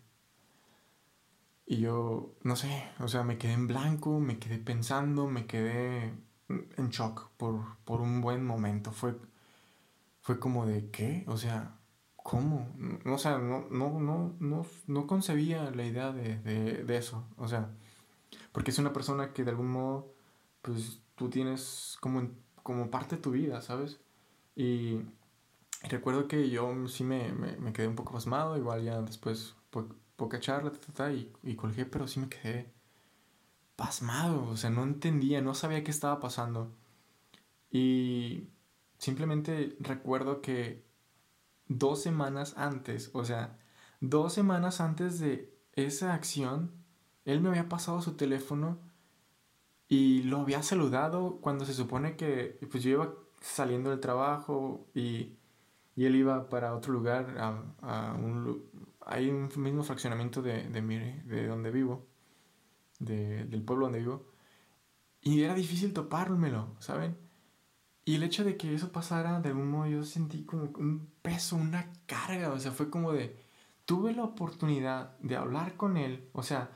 Y 1.66 1.78
yo, 1.78 2.32
no 2.44 2.56
sé, 2.56 2.88
o 3.00 3.08
sea, 3.08 3.24
me 3.24 3.38
quedé 3.38 3.52
en 3.52 3.66
blanco, 3.66 4.20
me 4.20 4.38
quedé 4.38 4.58
pensando, 4.58 5.26
me 5.26 5.46
quedé 5.46 6.14
en 6.48 6.88
shock 6.90 7.30
por, 7.36 7.76
por 7.84 8.00
un 8.00 8.20
buen 8.20 8.46
momento. 8.46 8.92
Fue, 8.92 9.16
fue 10.22 10.38
como 10.38 10.64
de, 10.64 10.90
¿qué? 10.90 11.24
O 11.26 11.36
sea, 11.36 11.76
¿cómo? 12.14 12.72
O 13.04 13.18
sea, 13.18 13.38
no, 13.38 13.66
no, 13.70 13.98
no, 14.00 14.36
no, 14.38 14.66
no 14.86 15.06
concebía 15.08 15.70
la 15.72 15.84
idea 15.84 16.12
de, 16.12 16.38
de, 16.38 16.84
de 16.84 16.96
eso. 16.96 17.26
O 17.36 17.48
sea, 17.48 17.68
porque 18.52 18.70
es 18.70 18.78
una 18.78 18.92
persona 18.92 19.32
que 19.32 19.42
de 19.44 19.50
algún 19.50 19.70
modo, 19.70 20.14
pues 20.62 21.00
tú 21.16 21.28
tienes 21.30 21.96
como, 22.00 22.30
como 22.62 22.90
parte 22.90 23.16
de 23.16 23.22
tu 23.22 23.32
vida, 23.32 23.60
¿sabes? 23.60 23.98
Y 24.54 25.00
recuerdo 25.82 26.28
que 26.28 26.48
yo 26.50 26.88
sí 26.88 27.04
me, 27.04 27.32
me, 27.32 27.72
quedé 27.72 27.88
un 27.88 27.96
poco 27.96 28.12
pasmado, 28.12 28.56
igual 28.56 28.82
ya 28.82 29.00
después 29.02 29.54
poca 30.16 30.40
charla 30.40 30.72
y, 31.12 31.32
y 31.42 31.56
colgué, 31.56 31.84
pero 31.84 32.08
sí 32.08 32.20
me 32.20 32.28
quedé 32.28 32.72
pasmado, 33.76 34.44
o 34.48 34.56
sea, 34.56 34.70
no 34.70 34.82
entendía, 34.84 35.42
no 35.42 35.54
sabía 35.54 35.84
qué 35.84 35.90
estaba 35.90 36.18
pasando. 36.20 36.74
Y 37.70 38.48
simplemente 38.98 39.76
recuerdo 39.80 40.40
que 40.40 40.84
dos 41.68 42.02
semanas 42.02 42.54
antes, 42.56 43.10
o 43.12 43.24
sea, 43.24 43.58
dos 44.00 44.32
semanas 44.32 44.80
antes 44.80 45.18
de 45.18 45.54
esa 45.74 46.14
acción, 46.14 46.72
él 47.24 47.40
me 47.40 47.50
había 47.50 47.68
pasado 47.68 48.00
su 48.00 48.16
teléfono 48.16 48.78
y 49.88 50.22
lo 50.22 50.40
había 50.40 50.62
saludado 50.62 51.38
cuando 51.40 51.64
se 51.64 51.74
supone 51.74 52.16
que 52.16 52.58
pues 52.70 52.82
yo 52.82 52.90
iba 52.90 53.14
saliendo 53.40 53.90
del 53.90 54.00
trabajo 54.00 54.88
y 54.94 55.36
y 55.96 56.04
él 56.04 56.14
iba 56.14 56.48
para 56.50 56.74
otro 56.74 56.92
lugar, 56.92 57.36
a, 57.38 57.62
a 57.80 58.12
un, 58.12 58.62
hay 59.00 59.30
un 59.30 59.50
mismo 59.56 59.82
fraccionamiento 59.82 60.42
de, 60.42 60.68
de, 60.68 61.46
donde 61.46 61.70
vivo, 61.70 62.06
de, 62.98 63.46
del 63.46 63.62
pueblo 63.62 63.86
donde 63.86 64.00
vivo, 64.00 64.26
y 65.22 65.42
era 65.42 65.54
difícil 65.54 65.94
topármelo, 65.94 66.76
¿saben? 66.78 67.16
Y 68.04 68.16
el 68.16 68.22
hecho 68.22 68.44
de 68.44 68.56
que 68.58 68.74
eso 68.74 68.92
pasara, 68.92 69.40
de 69.40 69.48
algún 69.48 69.70
modo 69.70 69.86
yo 69.86 70.04
sentí 70.04 70.44
como 70.44 70.64
un 70.76 71.10
peso, 71.22 71.56
una 71.56 71.90
carga, 72.04 72.52
o 72.52 72.60
sea, 72.60 72.72
fue 72.72 72.90
como 72.90 73.12
de, 73.12 73.42
tuve 73.86 74.12
la 74.12 74.22
oportunidad 74.22 75.18
de 75.20 75.36
hablar 75.36 75.76
con 75.76 75.96
él, 75.96 76.28
o 76.32 76.42
sea, 76.42 76.70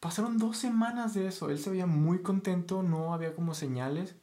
pasaron 0.00 0.38
dos 0.38 0.56
semanas 0.56 1.12
de 1.12 1.26
eso, 1.26 1.50
él 1.50 1.58
se 1.58 1.70
veía 1.70 1.86
muy 1.86 2.22
contento, 2.22 2.82
no 2.82 3.12
había 3.12 3.34
como 3.34 3.52
señales, 3.52 4.16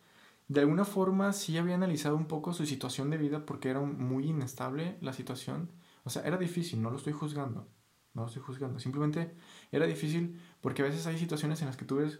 de 0.51 0.59
alguna 0.59 0.83
forma 0.83 1.31
sí 1.31 1.57
había 1.57 1.75
analizado 1.75 2.17
un 2.17 2.25
poco 2.25 2.51
su 2.51 2.65
situación 2.65 3.09
de 3.09 3.17
vida 3.17 3.45
porque 3.45 3.69
era 3.69 3.79
muy 3.79 4.27
inestable 4.27 4.97
la 4.99 5.13
situación. 5.13 5.71
O 6.03 6.09
sea, 6.09 6.23
era 6.23 6.35
difícil, 6.35 6.81
no 6.81 6.89
lo 6.89 6.97
estoy 6.97 7.13
juzgando. 7.13 7.69
No 8.13 8.23
lo 8.23 8.27
estoy 8.27 8.41
juzgando. 8.41 8.77
Simplemente 8.77 9.33
era 9.71 9.85
difícil 9.85 10.41
porque 10.59 10.81
a 10.81 10.85
veces 10.85 11.07
hay 11.07 11.17
situaciones 11.17 11.61
en 11.61 11.67
las 11.67 11.77
que 11.77 11.85
tú 11.85 11.95
ves 11.95 12.19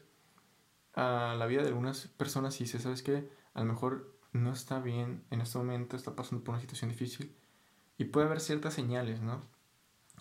a 0.94 1.36
la 1.38 1.46
vida 1.46 1.62
de 1.62 1.68
algunas 1.68 2.08
personas 2.08 2.56
y 2.62 2.64
dices, 2.64 2.84
¿sabes 2.84 3.04
qué? 3.04 3.30
A 3.54 3.60
lo 3.60 3.66
mejor 3.66 4.18
no 4.32 4.54
está 4.54 4.80
bien 4.80 5.26
en 5.30 5.42
este 5.42 5.58
momento, 5.58 5.98
está 5.98 6.16
pasando 6.16 6.42
por 6.42 6.54
una 6.54 6.62
situación 6.62 6.90
difícil. 6.90 7.36
Y 7.98 8.06
puede 8.06 8.28
haber 8.28 8.40
ciertas 8.40 8.74
señales, 8.74 9.20
¿no? 9.20 9.42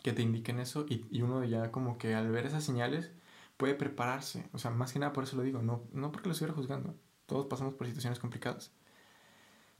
Que 0.03 0.13
te 0.13 0.23
indiquen 0.23 0.59
eso 0.59 0.85
y, 0.89 1.23
uno 1.23 1.45
ya 1.45 1.71
como 1.71 1.97
que 1.97 2.17
al 2.17 2.29
ver 2.33 2.47
esas 2.47 2.65
señales 2.65 3.13
puede 3.57 3.75
prepararse. 3.77 4.51
O 4.53 4.59
sea, 4.59 4.73
más 4.73 4.93
que 4.93 4.99
nada 4.99 5.13
por 5.13 5.23
eso 5.23 5.37
lo 5.37 5.45
digo, 5.45 5.63
no, 5.63 5.85
no 5.93 6.11
porque 6.11 6.29
lo 6.29 6.33
estuviera 6.33 6.57
juzgando. 6.57 6.99
Todos 7.31 7.47
pasamos 7.47 7.75
por 7.75 7.87
situaciones 7.87 8.19
complicadas. 8.19 8.73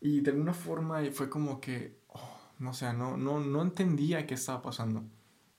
Y 0.01 0.21
de 0.21 0.31
alguna 0.31 0.55
forma 0.55 1.01
fue 1.13 1.29
como 1.29 1.61
que, 1.61 1.99
oh, 2.07 2.39
no 2.61 2.73
sé, 2.73 2.93
no, 2.93 3.17
no, 3.17 3.41
no 3.41 3.63
entendía 3.63 4.25
qué 4.25 4.35
estaba 4.35 4.63
pasando. 4.63 5.03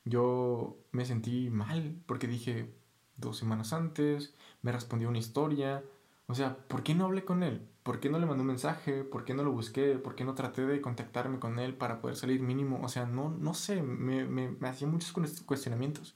Yo 0.06 0.78
me 0.94 1.04
sentí 1.04 1.50
mal 1.50 2.02
porque 2.06 2.28
dije 2.28 2.74
dos 3.18 3.38
semanas 3.38 3.74
antes, 3.74 4.34
me 4.62 4.72
respondió 4.72 5.10
una 5.10 5.18
historia. 5.18 5.84
O 6.28 6.34
sea, 6.34 6.56
¿por 6.70 6.82
qué 6.82 6.96
no 6.96 7.04
hablé 7.06 7.26
con 7.26 7.44
él? 7.44 7.68
¿Por 7.84 8.00
qué 8.00 8.10
no 8.10 8.20
le 8.20 8.26
mandé 8.26 8.42
un 8.42 8.48
mensaje? 8.48 9.04
¿Por 9.04 9.26
qué 9.26 9.34
no 9.34 9.44
lo 9.44 9.52
busqué? 9.52 9.96
¿Por 9.96 10.16
qué 10.16 10.24
no 10.24 10.34
traté 10.34 10.66
de 10.66 10.80
contactarme 10.80 11.40
con 11.40 11.60
él 11.60 11.76
para 11.76 12.00
poder 12.00 12.16
salir 12.16 12.40
mínimo? 12.42 12.80
O 12.82 12.88
sea, 12.88 13.06
no, 13.06 13.30
no 13.32 13.54
sé, 13.54 13.82
me, 13.84 14.24
me, 14.26 14.50
me 14.50 14.70
hacía 14.70 14.88
muchos 14.88 15.12
cuestionamientos. 15.46 16.16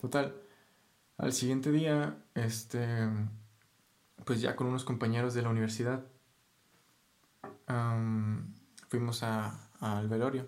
Total, 0.00 0.34
al 1.16 1.32
siguiente 1.32 1.70
día, 1.70 2.24
este, 2.34 3.08
pues 4.24 4.40
ya 4.40 4.56
con 4.56 4.66
unos 4.66 4.84
compañeros 4.84 5.34
de 5.34 5.42
la 5.42 5.50
universidad 5.50 6.04
fuimos 8.88 9.22
al 9.22 10.08
velorio. 10.08 10.46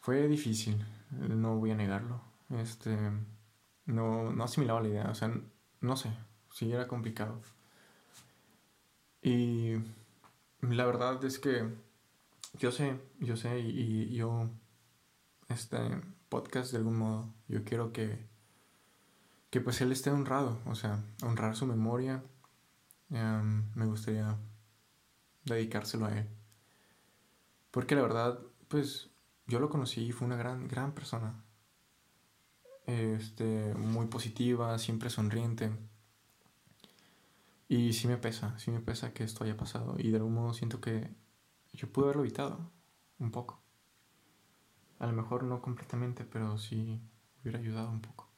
Fue 0.00 0.28
difícil, 0.28 0.84
no 1.10 1.56
voy 1.56 1.72
a 1.72 1.76
negarlo. 1.76 2.22
Este, 2.50 2.96
no, 3.86 4.32
no 4.32 4.44
asimilaba 4.44 4.80
la 4.82 4.88
idea, 4.88 5.10
o 5.10 5.14
sea, 5.14 5.32
no 5.80 5.96
sé, 5.96 6.10
sí 6.52 6.70
era 6.72 6.86
complicado. 6.86 7.40
Y 9.22 9.74
la 10.60 10.84
verdad 10.86 11.24
es 11.24 11.38
que 11.38 11.68
yo 12.58 12.70
sé, 12.72 13.00
yo 13.18 13.36
sé, 13.36 13.60
y, 13.60 14.14
yo, 14.14 14.50
este 15.48 15.78
podcast 16.28 16.72
de 16.72 16.78
algún 16.78 16.98
modo, 16.98 17.32
yo 17.48 17.64
quiero 17.64 17.92
que, 17.92 18.26
que 19.52 19.60
pues 19.60 19.82
él 19.82 19.92
esté 19.92 20.10
honrado, 20.10 20.58
o 20.64 20.74
sea, 20.74 21.04
honrar 21.22 21.54
su 21.56 21.66
memoria. 21.66 22.24
Em, 23.10 23.70
me 23.74 23.84
gustaría 23.84 24.38
dedicárselo 25.44 26.06
a 26.06 26.16
él. 26.16 26.26
Porque 27.70 27.94
la 27.94 28.00
verdad, 28.00 28.40
pues 28.68 29.10
yo 29.46 29.60
lo 29.60 29.68
conocí 29.68 30.00
y 30.06 30.12
fue 30.12 30.26
una 30.26 30.36
gran, 30.36 30.68
gran 30.68 30.92
persona. 30.92 31.44
Este, 32.86 33.74
muy 33.74 34.06
positiva, 34.06 34.78
siempre 34.78 35.10
sonriente. 35.10 35.70
Y 37.68 37.92
sí 37.92 38.08
me 38.08 38.16
pesa, 38.16 38.58
sí 38.58 38.70
me 38.70 38.80
pesa 38.80 39.12
que 39.12 39.22
esto 39.22 39.44
haya 39.44 39.58
pasado. 39.58 39.96
Y 39.98 40.12
de 40.12 40.16
algún 40.16 40.32
modo 40.32 40.54
siento 40.54 40.80
que 40.80 41.14
yo 41.74 41.92
pude 41.92 42.06
haberlo 42.06 42.22
evitado 42.22 42.70
un 43.18 43.30
poco. 43.30 43.60
A 44.98 45.06
lo 45.06 45.12
mejor 45.12 45.44
no 45.44 45.60
completamente, 45.60 46.24
pero 46.24 46.56
sí 46.56 47.02
hubiera 47.42 47.58
ayudado 47.58 47.90
un 47.90 48.00
poco. 48.00 48.31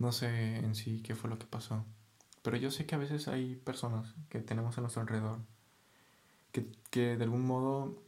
No 0.00 0.10
sé 0.10 0.56
en 0.56 0.74
sí 0.74 1.00
qué 1.02 1.14
fue 1.14 1.30
lo 1.30 1.38
que 1.38 1.46
pasó. 1.46 1.84
Pero 2.42 2.56
yo 2.56 2.72
sé 2.72 2.86
que 2.86 2.96
a 2.96 2.98
veces 2.98 3.28
hay 3.28 3.54
personas 3.54 4.16
que 4.28 4.40
tenemos 4.40 4.76
a 4.76 4.80
nuestro 4.80 5.02
alrededor 5.02 5.38
que, 6.52 6.66
que 6.90 7.16
de 7.16 7.24
algún 7.24 7.46
modo 7.46 8.02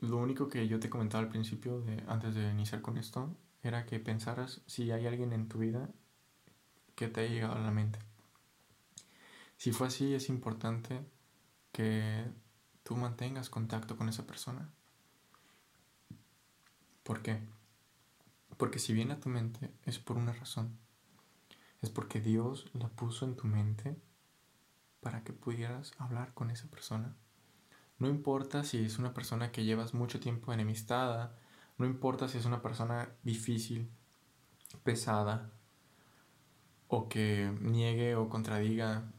lo 0.00 0.16
único 0.16 0.48
que 0.48 0.66
yo 0.66 0.80
te 0.80 0.90
comentaba 0.90 1.22
al 1.22 1.28
principio, 1.28 1.80
de, 1.82 2.02
antes 2.08 2.34
de 2.34 2.50
iniciar 2.50 2.80
con 2.80 2.96
esto, 2.96 3.36
era 3.62 3.84
que 3.84 4.00
pensaras 4.00 4.62
si 4.66 4.90
hay 4.90 5.06
alguien 5.06 5.32
en 5.32 5.48
tu 5.48 5.58
vida 5.58 5.90
que 6.94 7.08
te 7.08 7.20
haya 7.20 7.30
llegado 7.30 7.54
a 7.54 7.60
la 7.60 7.70
mente. 7.70 7.98
Si 9.58 9.72
fue 9.72 9.88
así, 9.88 10.14
es 10.14 10.30
importante 10.30 11.00
que 11.72 12.24
tú 12.82 12.96
mantengas 12.96 13.50
contacto 13.50 13.96
con 13.96 14.08
esa 14.08 14.26
persona. 14.26 14.70
¿Por 17.02 17.22
qué? 17.22 17.40
Porque 18.60 18.78
si 18.78 18.92
viene 18.92 19.14
a 19.14 19.20
tu 19.20 19.30
mente 19.30 19.72
es 19.84 19.98
por 19.98 20.18
una 20.18 20.34
razón. 20.34 20.78
Es 21.80 21.88
porque 21.88 22.20
Dios 22.20 22.70
la 22.74 22.88
puso 22.90 23.24
en 23.24 23.34
tu 23.34 23.46
mente 23.46 23.96
para 25.00 25.24
que 25.24 25.32
pudieras 25.32 25.94
hablar 25.96 26.34
con 26.34 26.50
esa 26.50 26.68
persona. 26.68 27.16
No 27.98 28.06
importa 28.06 28.62
si 28.62 28.84
es 28.84 28.98
una 28.98 29.14
persona 29.14 29.50
que 29.50 29.64
llevas 29.64 29.94
mucho 29.94 30.20
tiempo 30.20 30.52
enemistada, 30.52 31.38
no 31.78 31.86
importa 31.86 32.28
si 32.28 32.36
es 32.36 32.44
una 32.44 32.60
persona 32.60 33.08
difícil, 33.22 33.88
pesada, 34.84 35.50
o 36.88 37.08
que 37.08 37.56
niegue 37.62 38.14
o 38.14 38.28
contradiga 38.28 39.10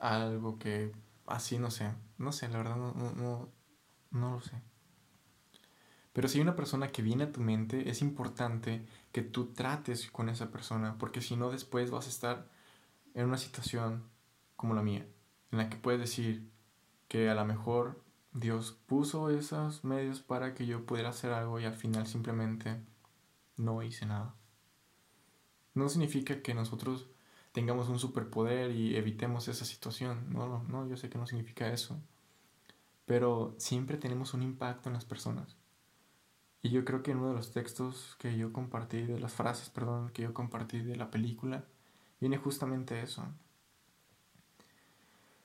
algo 0.00 0.58
que 0.58 0.92
así 1.26 1.58
no 1.58 1.70
sé. 1.70 1.94
No 2.18 2.30
sé, 2.30 2.50
la 2.50 2.58
verdad 2.58 2.76
no, 2.76 2.92
no, 2.92 3.48
no, 4.10 4.30
lo 4.32 4.40
sé. 4.42 4.60
Pero 6.12 6.28
si 6.28 6.38
hay 6.38 6.42
una 6.42 6.56
persona 6.56 6.88
que 6.88 7.02
viene 7.02 7.24
a 7.24 7.32
tu 7.32 7.40
mente, 7.40 7.88
es 7.88 8.02
importante 8.02 8.84
que 9.12 9.22
tú 9.22 9.52
trates 9.52 10.10
con 10.10 10.28
esa 10.28 10.50
persona, 10.50 10.96
porque 10.98 11.20
si 11.20 11.36
no 11.36 11.50
después 11.50 11.90
vas 11.90 12.06
a 12.06 12.10
estar 12.10 12.48
en 13.14 13.26
una 13.26 13.38
situación 13.38 14.04
como 14.56 14.74
la 14.74 14.82
mía, 14.82 15.06
en 15.52 15.58
la 15.58 15.68
que 15.68 15.76
puedes 15.76 16.00
decir, 16.00 16.48
que 17.08 17.28
a 17.28 17.34
lo 17.34 17.44
mejor 17.44 18.02
Dios 18.32 18.78
puso 18.86 19.30
esos 19.30 19.84
medios 19.84 20.20
para 20.20 20.54
que 20.54 20.66
yo 20.66 20.86
pudiera 20.86 21.08
hacer 21.08 21.32
algo 21.32 21.58
y 21.58 21.64
al 21.64 21.74
final 21.74 22.06
simplemente 22.06 22.80
no 23.56 23.82
hice 23.82 24.06
nada. 24.06 24.34
No 25.74 25.88
significa 25.88 26.42
que 26.42 26.54
nosotros 26.54 27.08
tengamos 27.52 27.88
un 27.88 27.98
superpoder 27.98 28.70
y 28.70 28.96
evitemos 28.96 29.48
esa 29.48 29.64
situación. 29.64 30.32
No, 30.32 30.48
no, 30.48 30.62
no, 30.64 30.88
yo 30.88 30.96
sé 30.96 31.08
que 31.10 31.18
no 31.18 31.26
significa 31.26 31.72
eso. 31.72 32.00
Pero 33.06 33.54
siempre 33.58 33.96
tenemos 33.96 34.34
un 34.34 34.42
impacto 34.42 34.88
en 34.88 34.94
las 34.94 35.04
personas. 35.04 35.56
Y 36.62 36.70
yo 36.70 36.84
creo 36.84 37.02
que 37.02 37.12
en 37.12 37.18
uno 37.18 37.28
de 37.28 37.34
los 37.34 37.52
textos 37.52 38.16
que 38.18 38.36
yo 38.36 38.52
compartí, 38.52 39.02
de 39.02 39.18
las 39.18 39.32
frases, 39.32 39.70
perdón, 39.70 40.10
que 40.10 40.22
yo 40.22 40.34
compartí 40.34 40.80
de 40.80 40.96
la 40.96 41.10
película, 41.10 41.64
viene 42.20 42.36
justamente 42.36 43.00
eso 43.00 43.26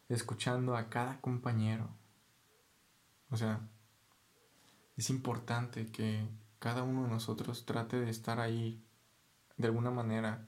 escuchando 0.10 0.75
a 0.75 0.89
cada 0.89 1.19
compañero. 1.21 1.89
O 3.30 3.38
sea, 3.38 3.67
es 4.97 5.10
importante 5.10 5.91
que 5.91 6.28
cada 6.60 6.84
uno 6.84 7.04
de 7.04 7.10
nosotros 7.10 7.65
trate 7.65 7.99
de 7.99 8.10
estar 8.10 8.39
ahí 8.39 8.84
de 9.58 9.67
alguna 9.67 9.91
manera 9.91 10.47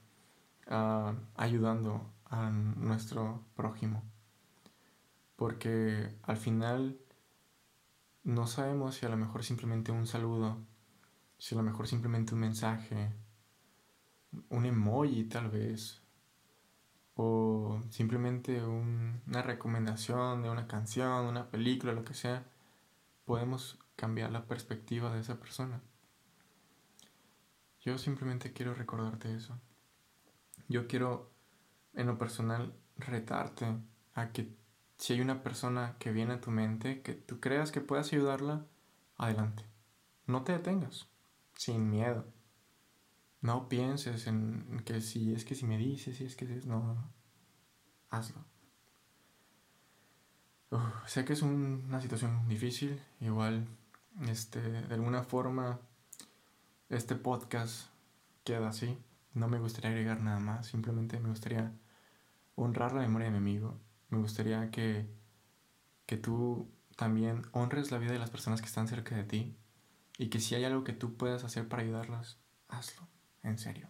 ah, 0.67 1.15
ayudando 1.35 2.13
a 2.25 2.49
nuestro 2.49 3.43
prójimo. 3.55 4.03
Porque 5.35 6.15
al 6.23 6.37
final 6.37 6.97
no 8.27 8.45
sabemos 8.45 8.95
si 8.95 9.05
a 9.05 9.09
lo 9.09 9.15
mejor 9.15 9.45
simplemente 9.45 9.93
un 9.93 10.05
saludo, 10.05 10.57
si 11.37 11.55
a 11.55 11.57
lo 11.57 11.63
mejor 11.63 11.87
simplemente 11.87 12.33
un 12.33 12.41
mensaje, 12.41 13.13
un 14.49 14.65
emoji 14.65 15.23
tal 15.23 15.49
vez, 15.49 16.01
o 17.15 17.81
simplemente 17.89 18.61
una 18.65 19.41
recomendación 19.41 20.43
de 20.43 20.49
una 20.49 20.67
canción, 20.67 21.25
una 21.25 21.49
película, 21.49 21.93
lo 21.93 22.03
que 22.03 22.13
sea, 22.13 22.43
podemos 23.23 23.79
cambiar 23.95 24.33
la 24.33 24.45
perspectiva 24.45 25.13
de 25.13 25.21
esa 25.21 25.39
persona. 25.39 25.81
Yo 27.79 27.97
simplemente 27.97 28.51
quiero 28.51 28.73
recordarte 28.73 29.33
eso. 29.33 29.57
Yo 30.67 30.85
quiero, 30.87 31.31
en 31.93 32.07
lo 32.07 32.17
personal, 32.17 32.73
retarte 32.97 33.73
a 34.15 34.33
que 34.33 34.53
si 34.97 35.13
hay 35.13 35.21
una 35.21 35.43
persona 35.43 35.95
que 35.99 36.11
viene 36.11 36.33
a 36.33 36.41
tu 36.41 36.51
mente, 36.51 37.01
que 37.01 37.13
tú 37.13 37.39
creas 37.39 37.71
que 37.71 37.81
puedas 37.81 38.11
ayudarla, 38.11 38.65
adelante. 39.17 39.63
No 40.25 40.43
te 40.43 40.53
detengas, 40.53 41.07
sin 41.55 41.89
miedo. 41.89 42.25
No 43.41 43.69
pienses 43.69 44.27
en 44.27 44.81
que 44.85 45.01
si 45.01 45.33
es 45.33 45.45
que 45.45 45.55
si 45.55 45.65
me 45.65 45.77
dices, 45.77 46.17
si 46.17 46.25
es 46.25 46.35
que 46.35 46.45
es, 46.45 46.65
no, 46.65 46.95
no, 46.95 47.13
hazlo. 48.09 48.43
sé 51.05 51.23
que 51.25 51.33
es 51.33 51.41
una 51.43 52.01
situación 52.01 52.47
difícil, 52.47 52.99
igual, 53.21 53.67
este, 54.27 54.61
de 54.61 54.93
alguna 54.93 55.23
forma, 55.23 55.79
este 56.89 57.15
podcast 57.15 57.89
queda 58.43 58.69
así. 58.69 58.97
No 59.33 59.47
me 59.47 59.59
gustaría 59.59 59.91
agregar 59.91 60.21
nada 60.21 60.39
más, 60.39 60.67
simplemente 60.67 61.19
me 61.19 61.29
gustaría 61.29 61.71
honrar 62.55 62.93
la 62.93 63.01
memoria 63.01 63.27
de 63.27 63.31
mi 63.31 63.37
amigo. 63.37 63.79
Me 64.09 64.19
gustaría 64.19 64.71
que, 64.71 65.07
que 66.05 66.17
tú 66.17 66.69
también 66.95 67.43
honres 67.51 67.91
la 67.91 67.97
vida 67.97 68.13
de 68.13 68.19
las 68.19 68.31
personas 68.31 68.61
que 68.61 68.67
están 68.67 68.87
cerca 68.87 69.15
de 69.15 69.23
ti 69.23 69.55
y 70.17 70.29
que 70.29 70.39
si 70.39 70.55
hay 70.55 70.63
algo 70.65 70.83
que 70.83 70.93
tú 70.93 71.15
puedas 71.15 71.43
hacer 71.43 71.67
para 71.67 71.83
ayudarlas, 71.83 72.39
hazlo 72.67 73.07
en 73.43 73.57
serio. 73.57 73.89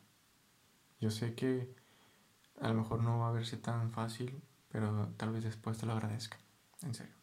Yo 0.99 1.11
sé 1.11 1.35
que 1.35 1.73
a 2.59 2.69
lo 2.69 2.75
mejor 2.75 3.03
no 3.03 3.19
va 3.19 3.29
a 3.29 3.31
verse 3.31 3.57
tan 3.57 3.91
fácil, 3.91 4.41
pero 4.69 5.13
tal 5.17 5.31
vez 5.31 5.43
después 5.43 5.77
te 5.77 5.85
lo 5.85 5.93
agradezca. 5.93 6.37
En 6.81 6.93
serio. 6.93 7.15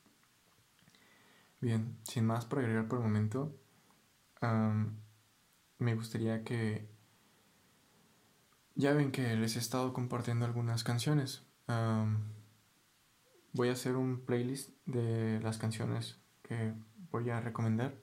Bien, 1.61 1.99
sin 2.05 2.27
más 2.27 2.45
por 2.45 2.61
agregar 2.61 2.89
por 2.89 2.99
el 2.99 3.05
momento, 3.05 3.57
me 5.79 5.95
gustaría 5.95 6.45
que... 6.45 6.89
Ya 8.77 8.93
ven 8.93 9.13
que 9.13 9.37
les 9.37 9.57
he 9.57 9.61
estado 9.61 9.93
compartiendo 9.93 10.45
algunas 10.45 10.83
canciones. 10.83 11.45
Voy 13.55 13.69
a 13.69 13.73
hacer 13.73 13.97
un 13.97 14.21
playlist 14.21 14.71
de 14.85 15.41
las 15.41 15.59
canciones 15.59 16.19
que 16.43 16.75
voy 17.11 17.31
a 17.31 17.41
recomendar. 17.41 17.95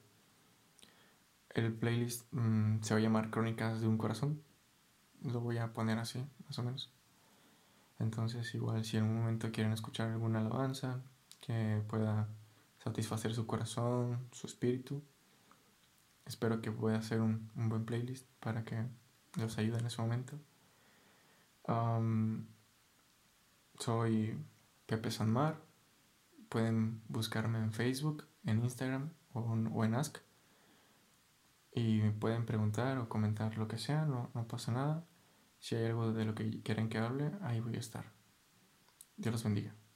El 1.50 1.72
playlist 1.74 2.26
mm, 2.32 2.82
se 2.82 2.94
va 2.94 2.98
a 2.98 3.02
llamar 3.02 3.30
Crónicas 3.30 3.80
de 3.80 3.86
un 3.86 3.98
Corazón. 3.98 4.42
Lo 5.22 5.40
voy 5.40 5.58
a 5.58 5.72
poner 5.72 5.98
así, 5.98 6.24
más 6.46 6.58
o 6.58 6.62
menos. 6.62 6.90
Entonces, 7.98 8.52
igual 8.54 8.84
si 8.84 8.96
en 8.96 9.04
un 9.04 9.18
momento 9.18 9.52
quieren 9.52 9.72
escuchar 9.72 10.10
alguna 10.10 10.40
alabanza 10.40 11.02
que 11.40 11.82
pueda 11.86 12.28
satisfacer 12.82 13.34
su 13.34 13.46
corazón, 13.46 14.26
su 14.32 14.46
espíritu, 14.46 15.02
espero 16.24 16.62
que 16.62 16.72
pueda 16.72 16.98
hacer 16.98 17.20
un, 17.20 17.50
buen 17.54 17.84
playlist 17.84 18.26
para 18.40 18.64
que 18.64 18.86
los 19.36 19.58
ayude 19.58 19.78
en 19.78 19.86
ese 19.86 20.00
momento. 20.00 20.38
soy 23.78 24.36
Pepe 24.92 25.10
Sanmar. 25.10 25.58
Pueden 26.50 27.02
buscarme 27.08 27.58
en 27.60 27.72
Facebook, 27.72 28.28
en 28.44 28.62
Instagram 28.62 29.14
o, 29.32 29.84
en 29.84 29.94
Ask 29.94 30.18
y 31.74 32.02
me 32.02 32.10
pueden 32.12 32.44
preguntar 32.44 32.98
o 32.98 33.08
comentar 33.08 33.56
lo 33.56 33.68
que 33.68 33.78
sea, 33.78 34.04
no, 34.04 34.30
no 34.34 34.46
pasa 34.46 34.70
nada. 34.70 35.06
Si 35.60 35.76
hay 35.76 35.86
algo 35.86 36.12
de 36.12 36.26
lo 36.26 36.34
que 36.34 36.62
quieren 36.62 36.90
que 36.90 36.98
hable, 36.98 37.32
ahí 37.40 37.60
voy 37.60 37.76
a 37.76 37.80
estar. 37.80 38.12
Dios 39.16 39.32
los 39.32 39.44
bendiga. 39.44 39.74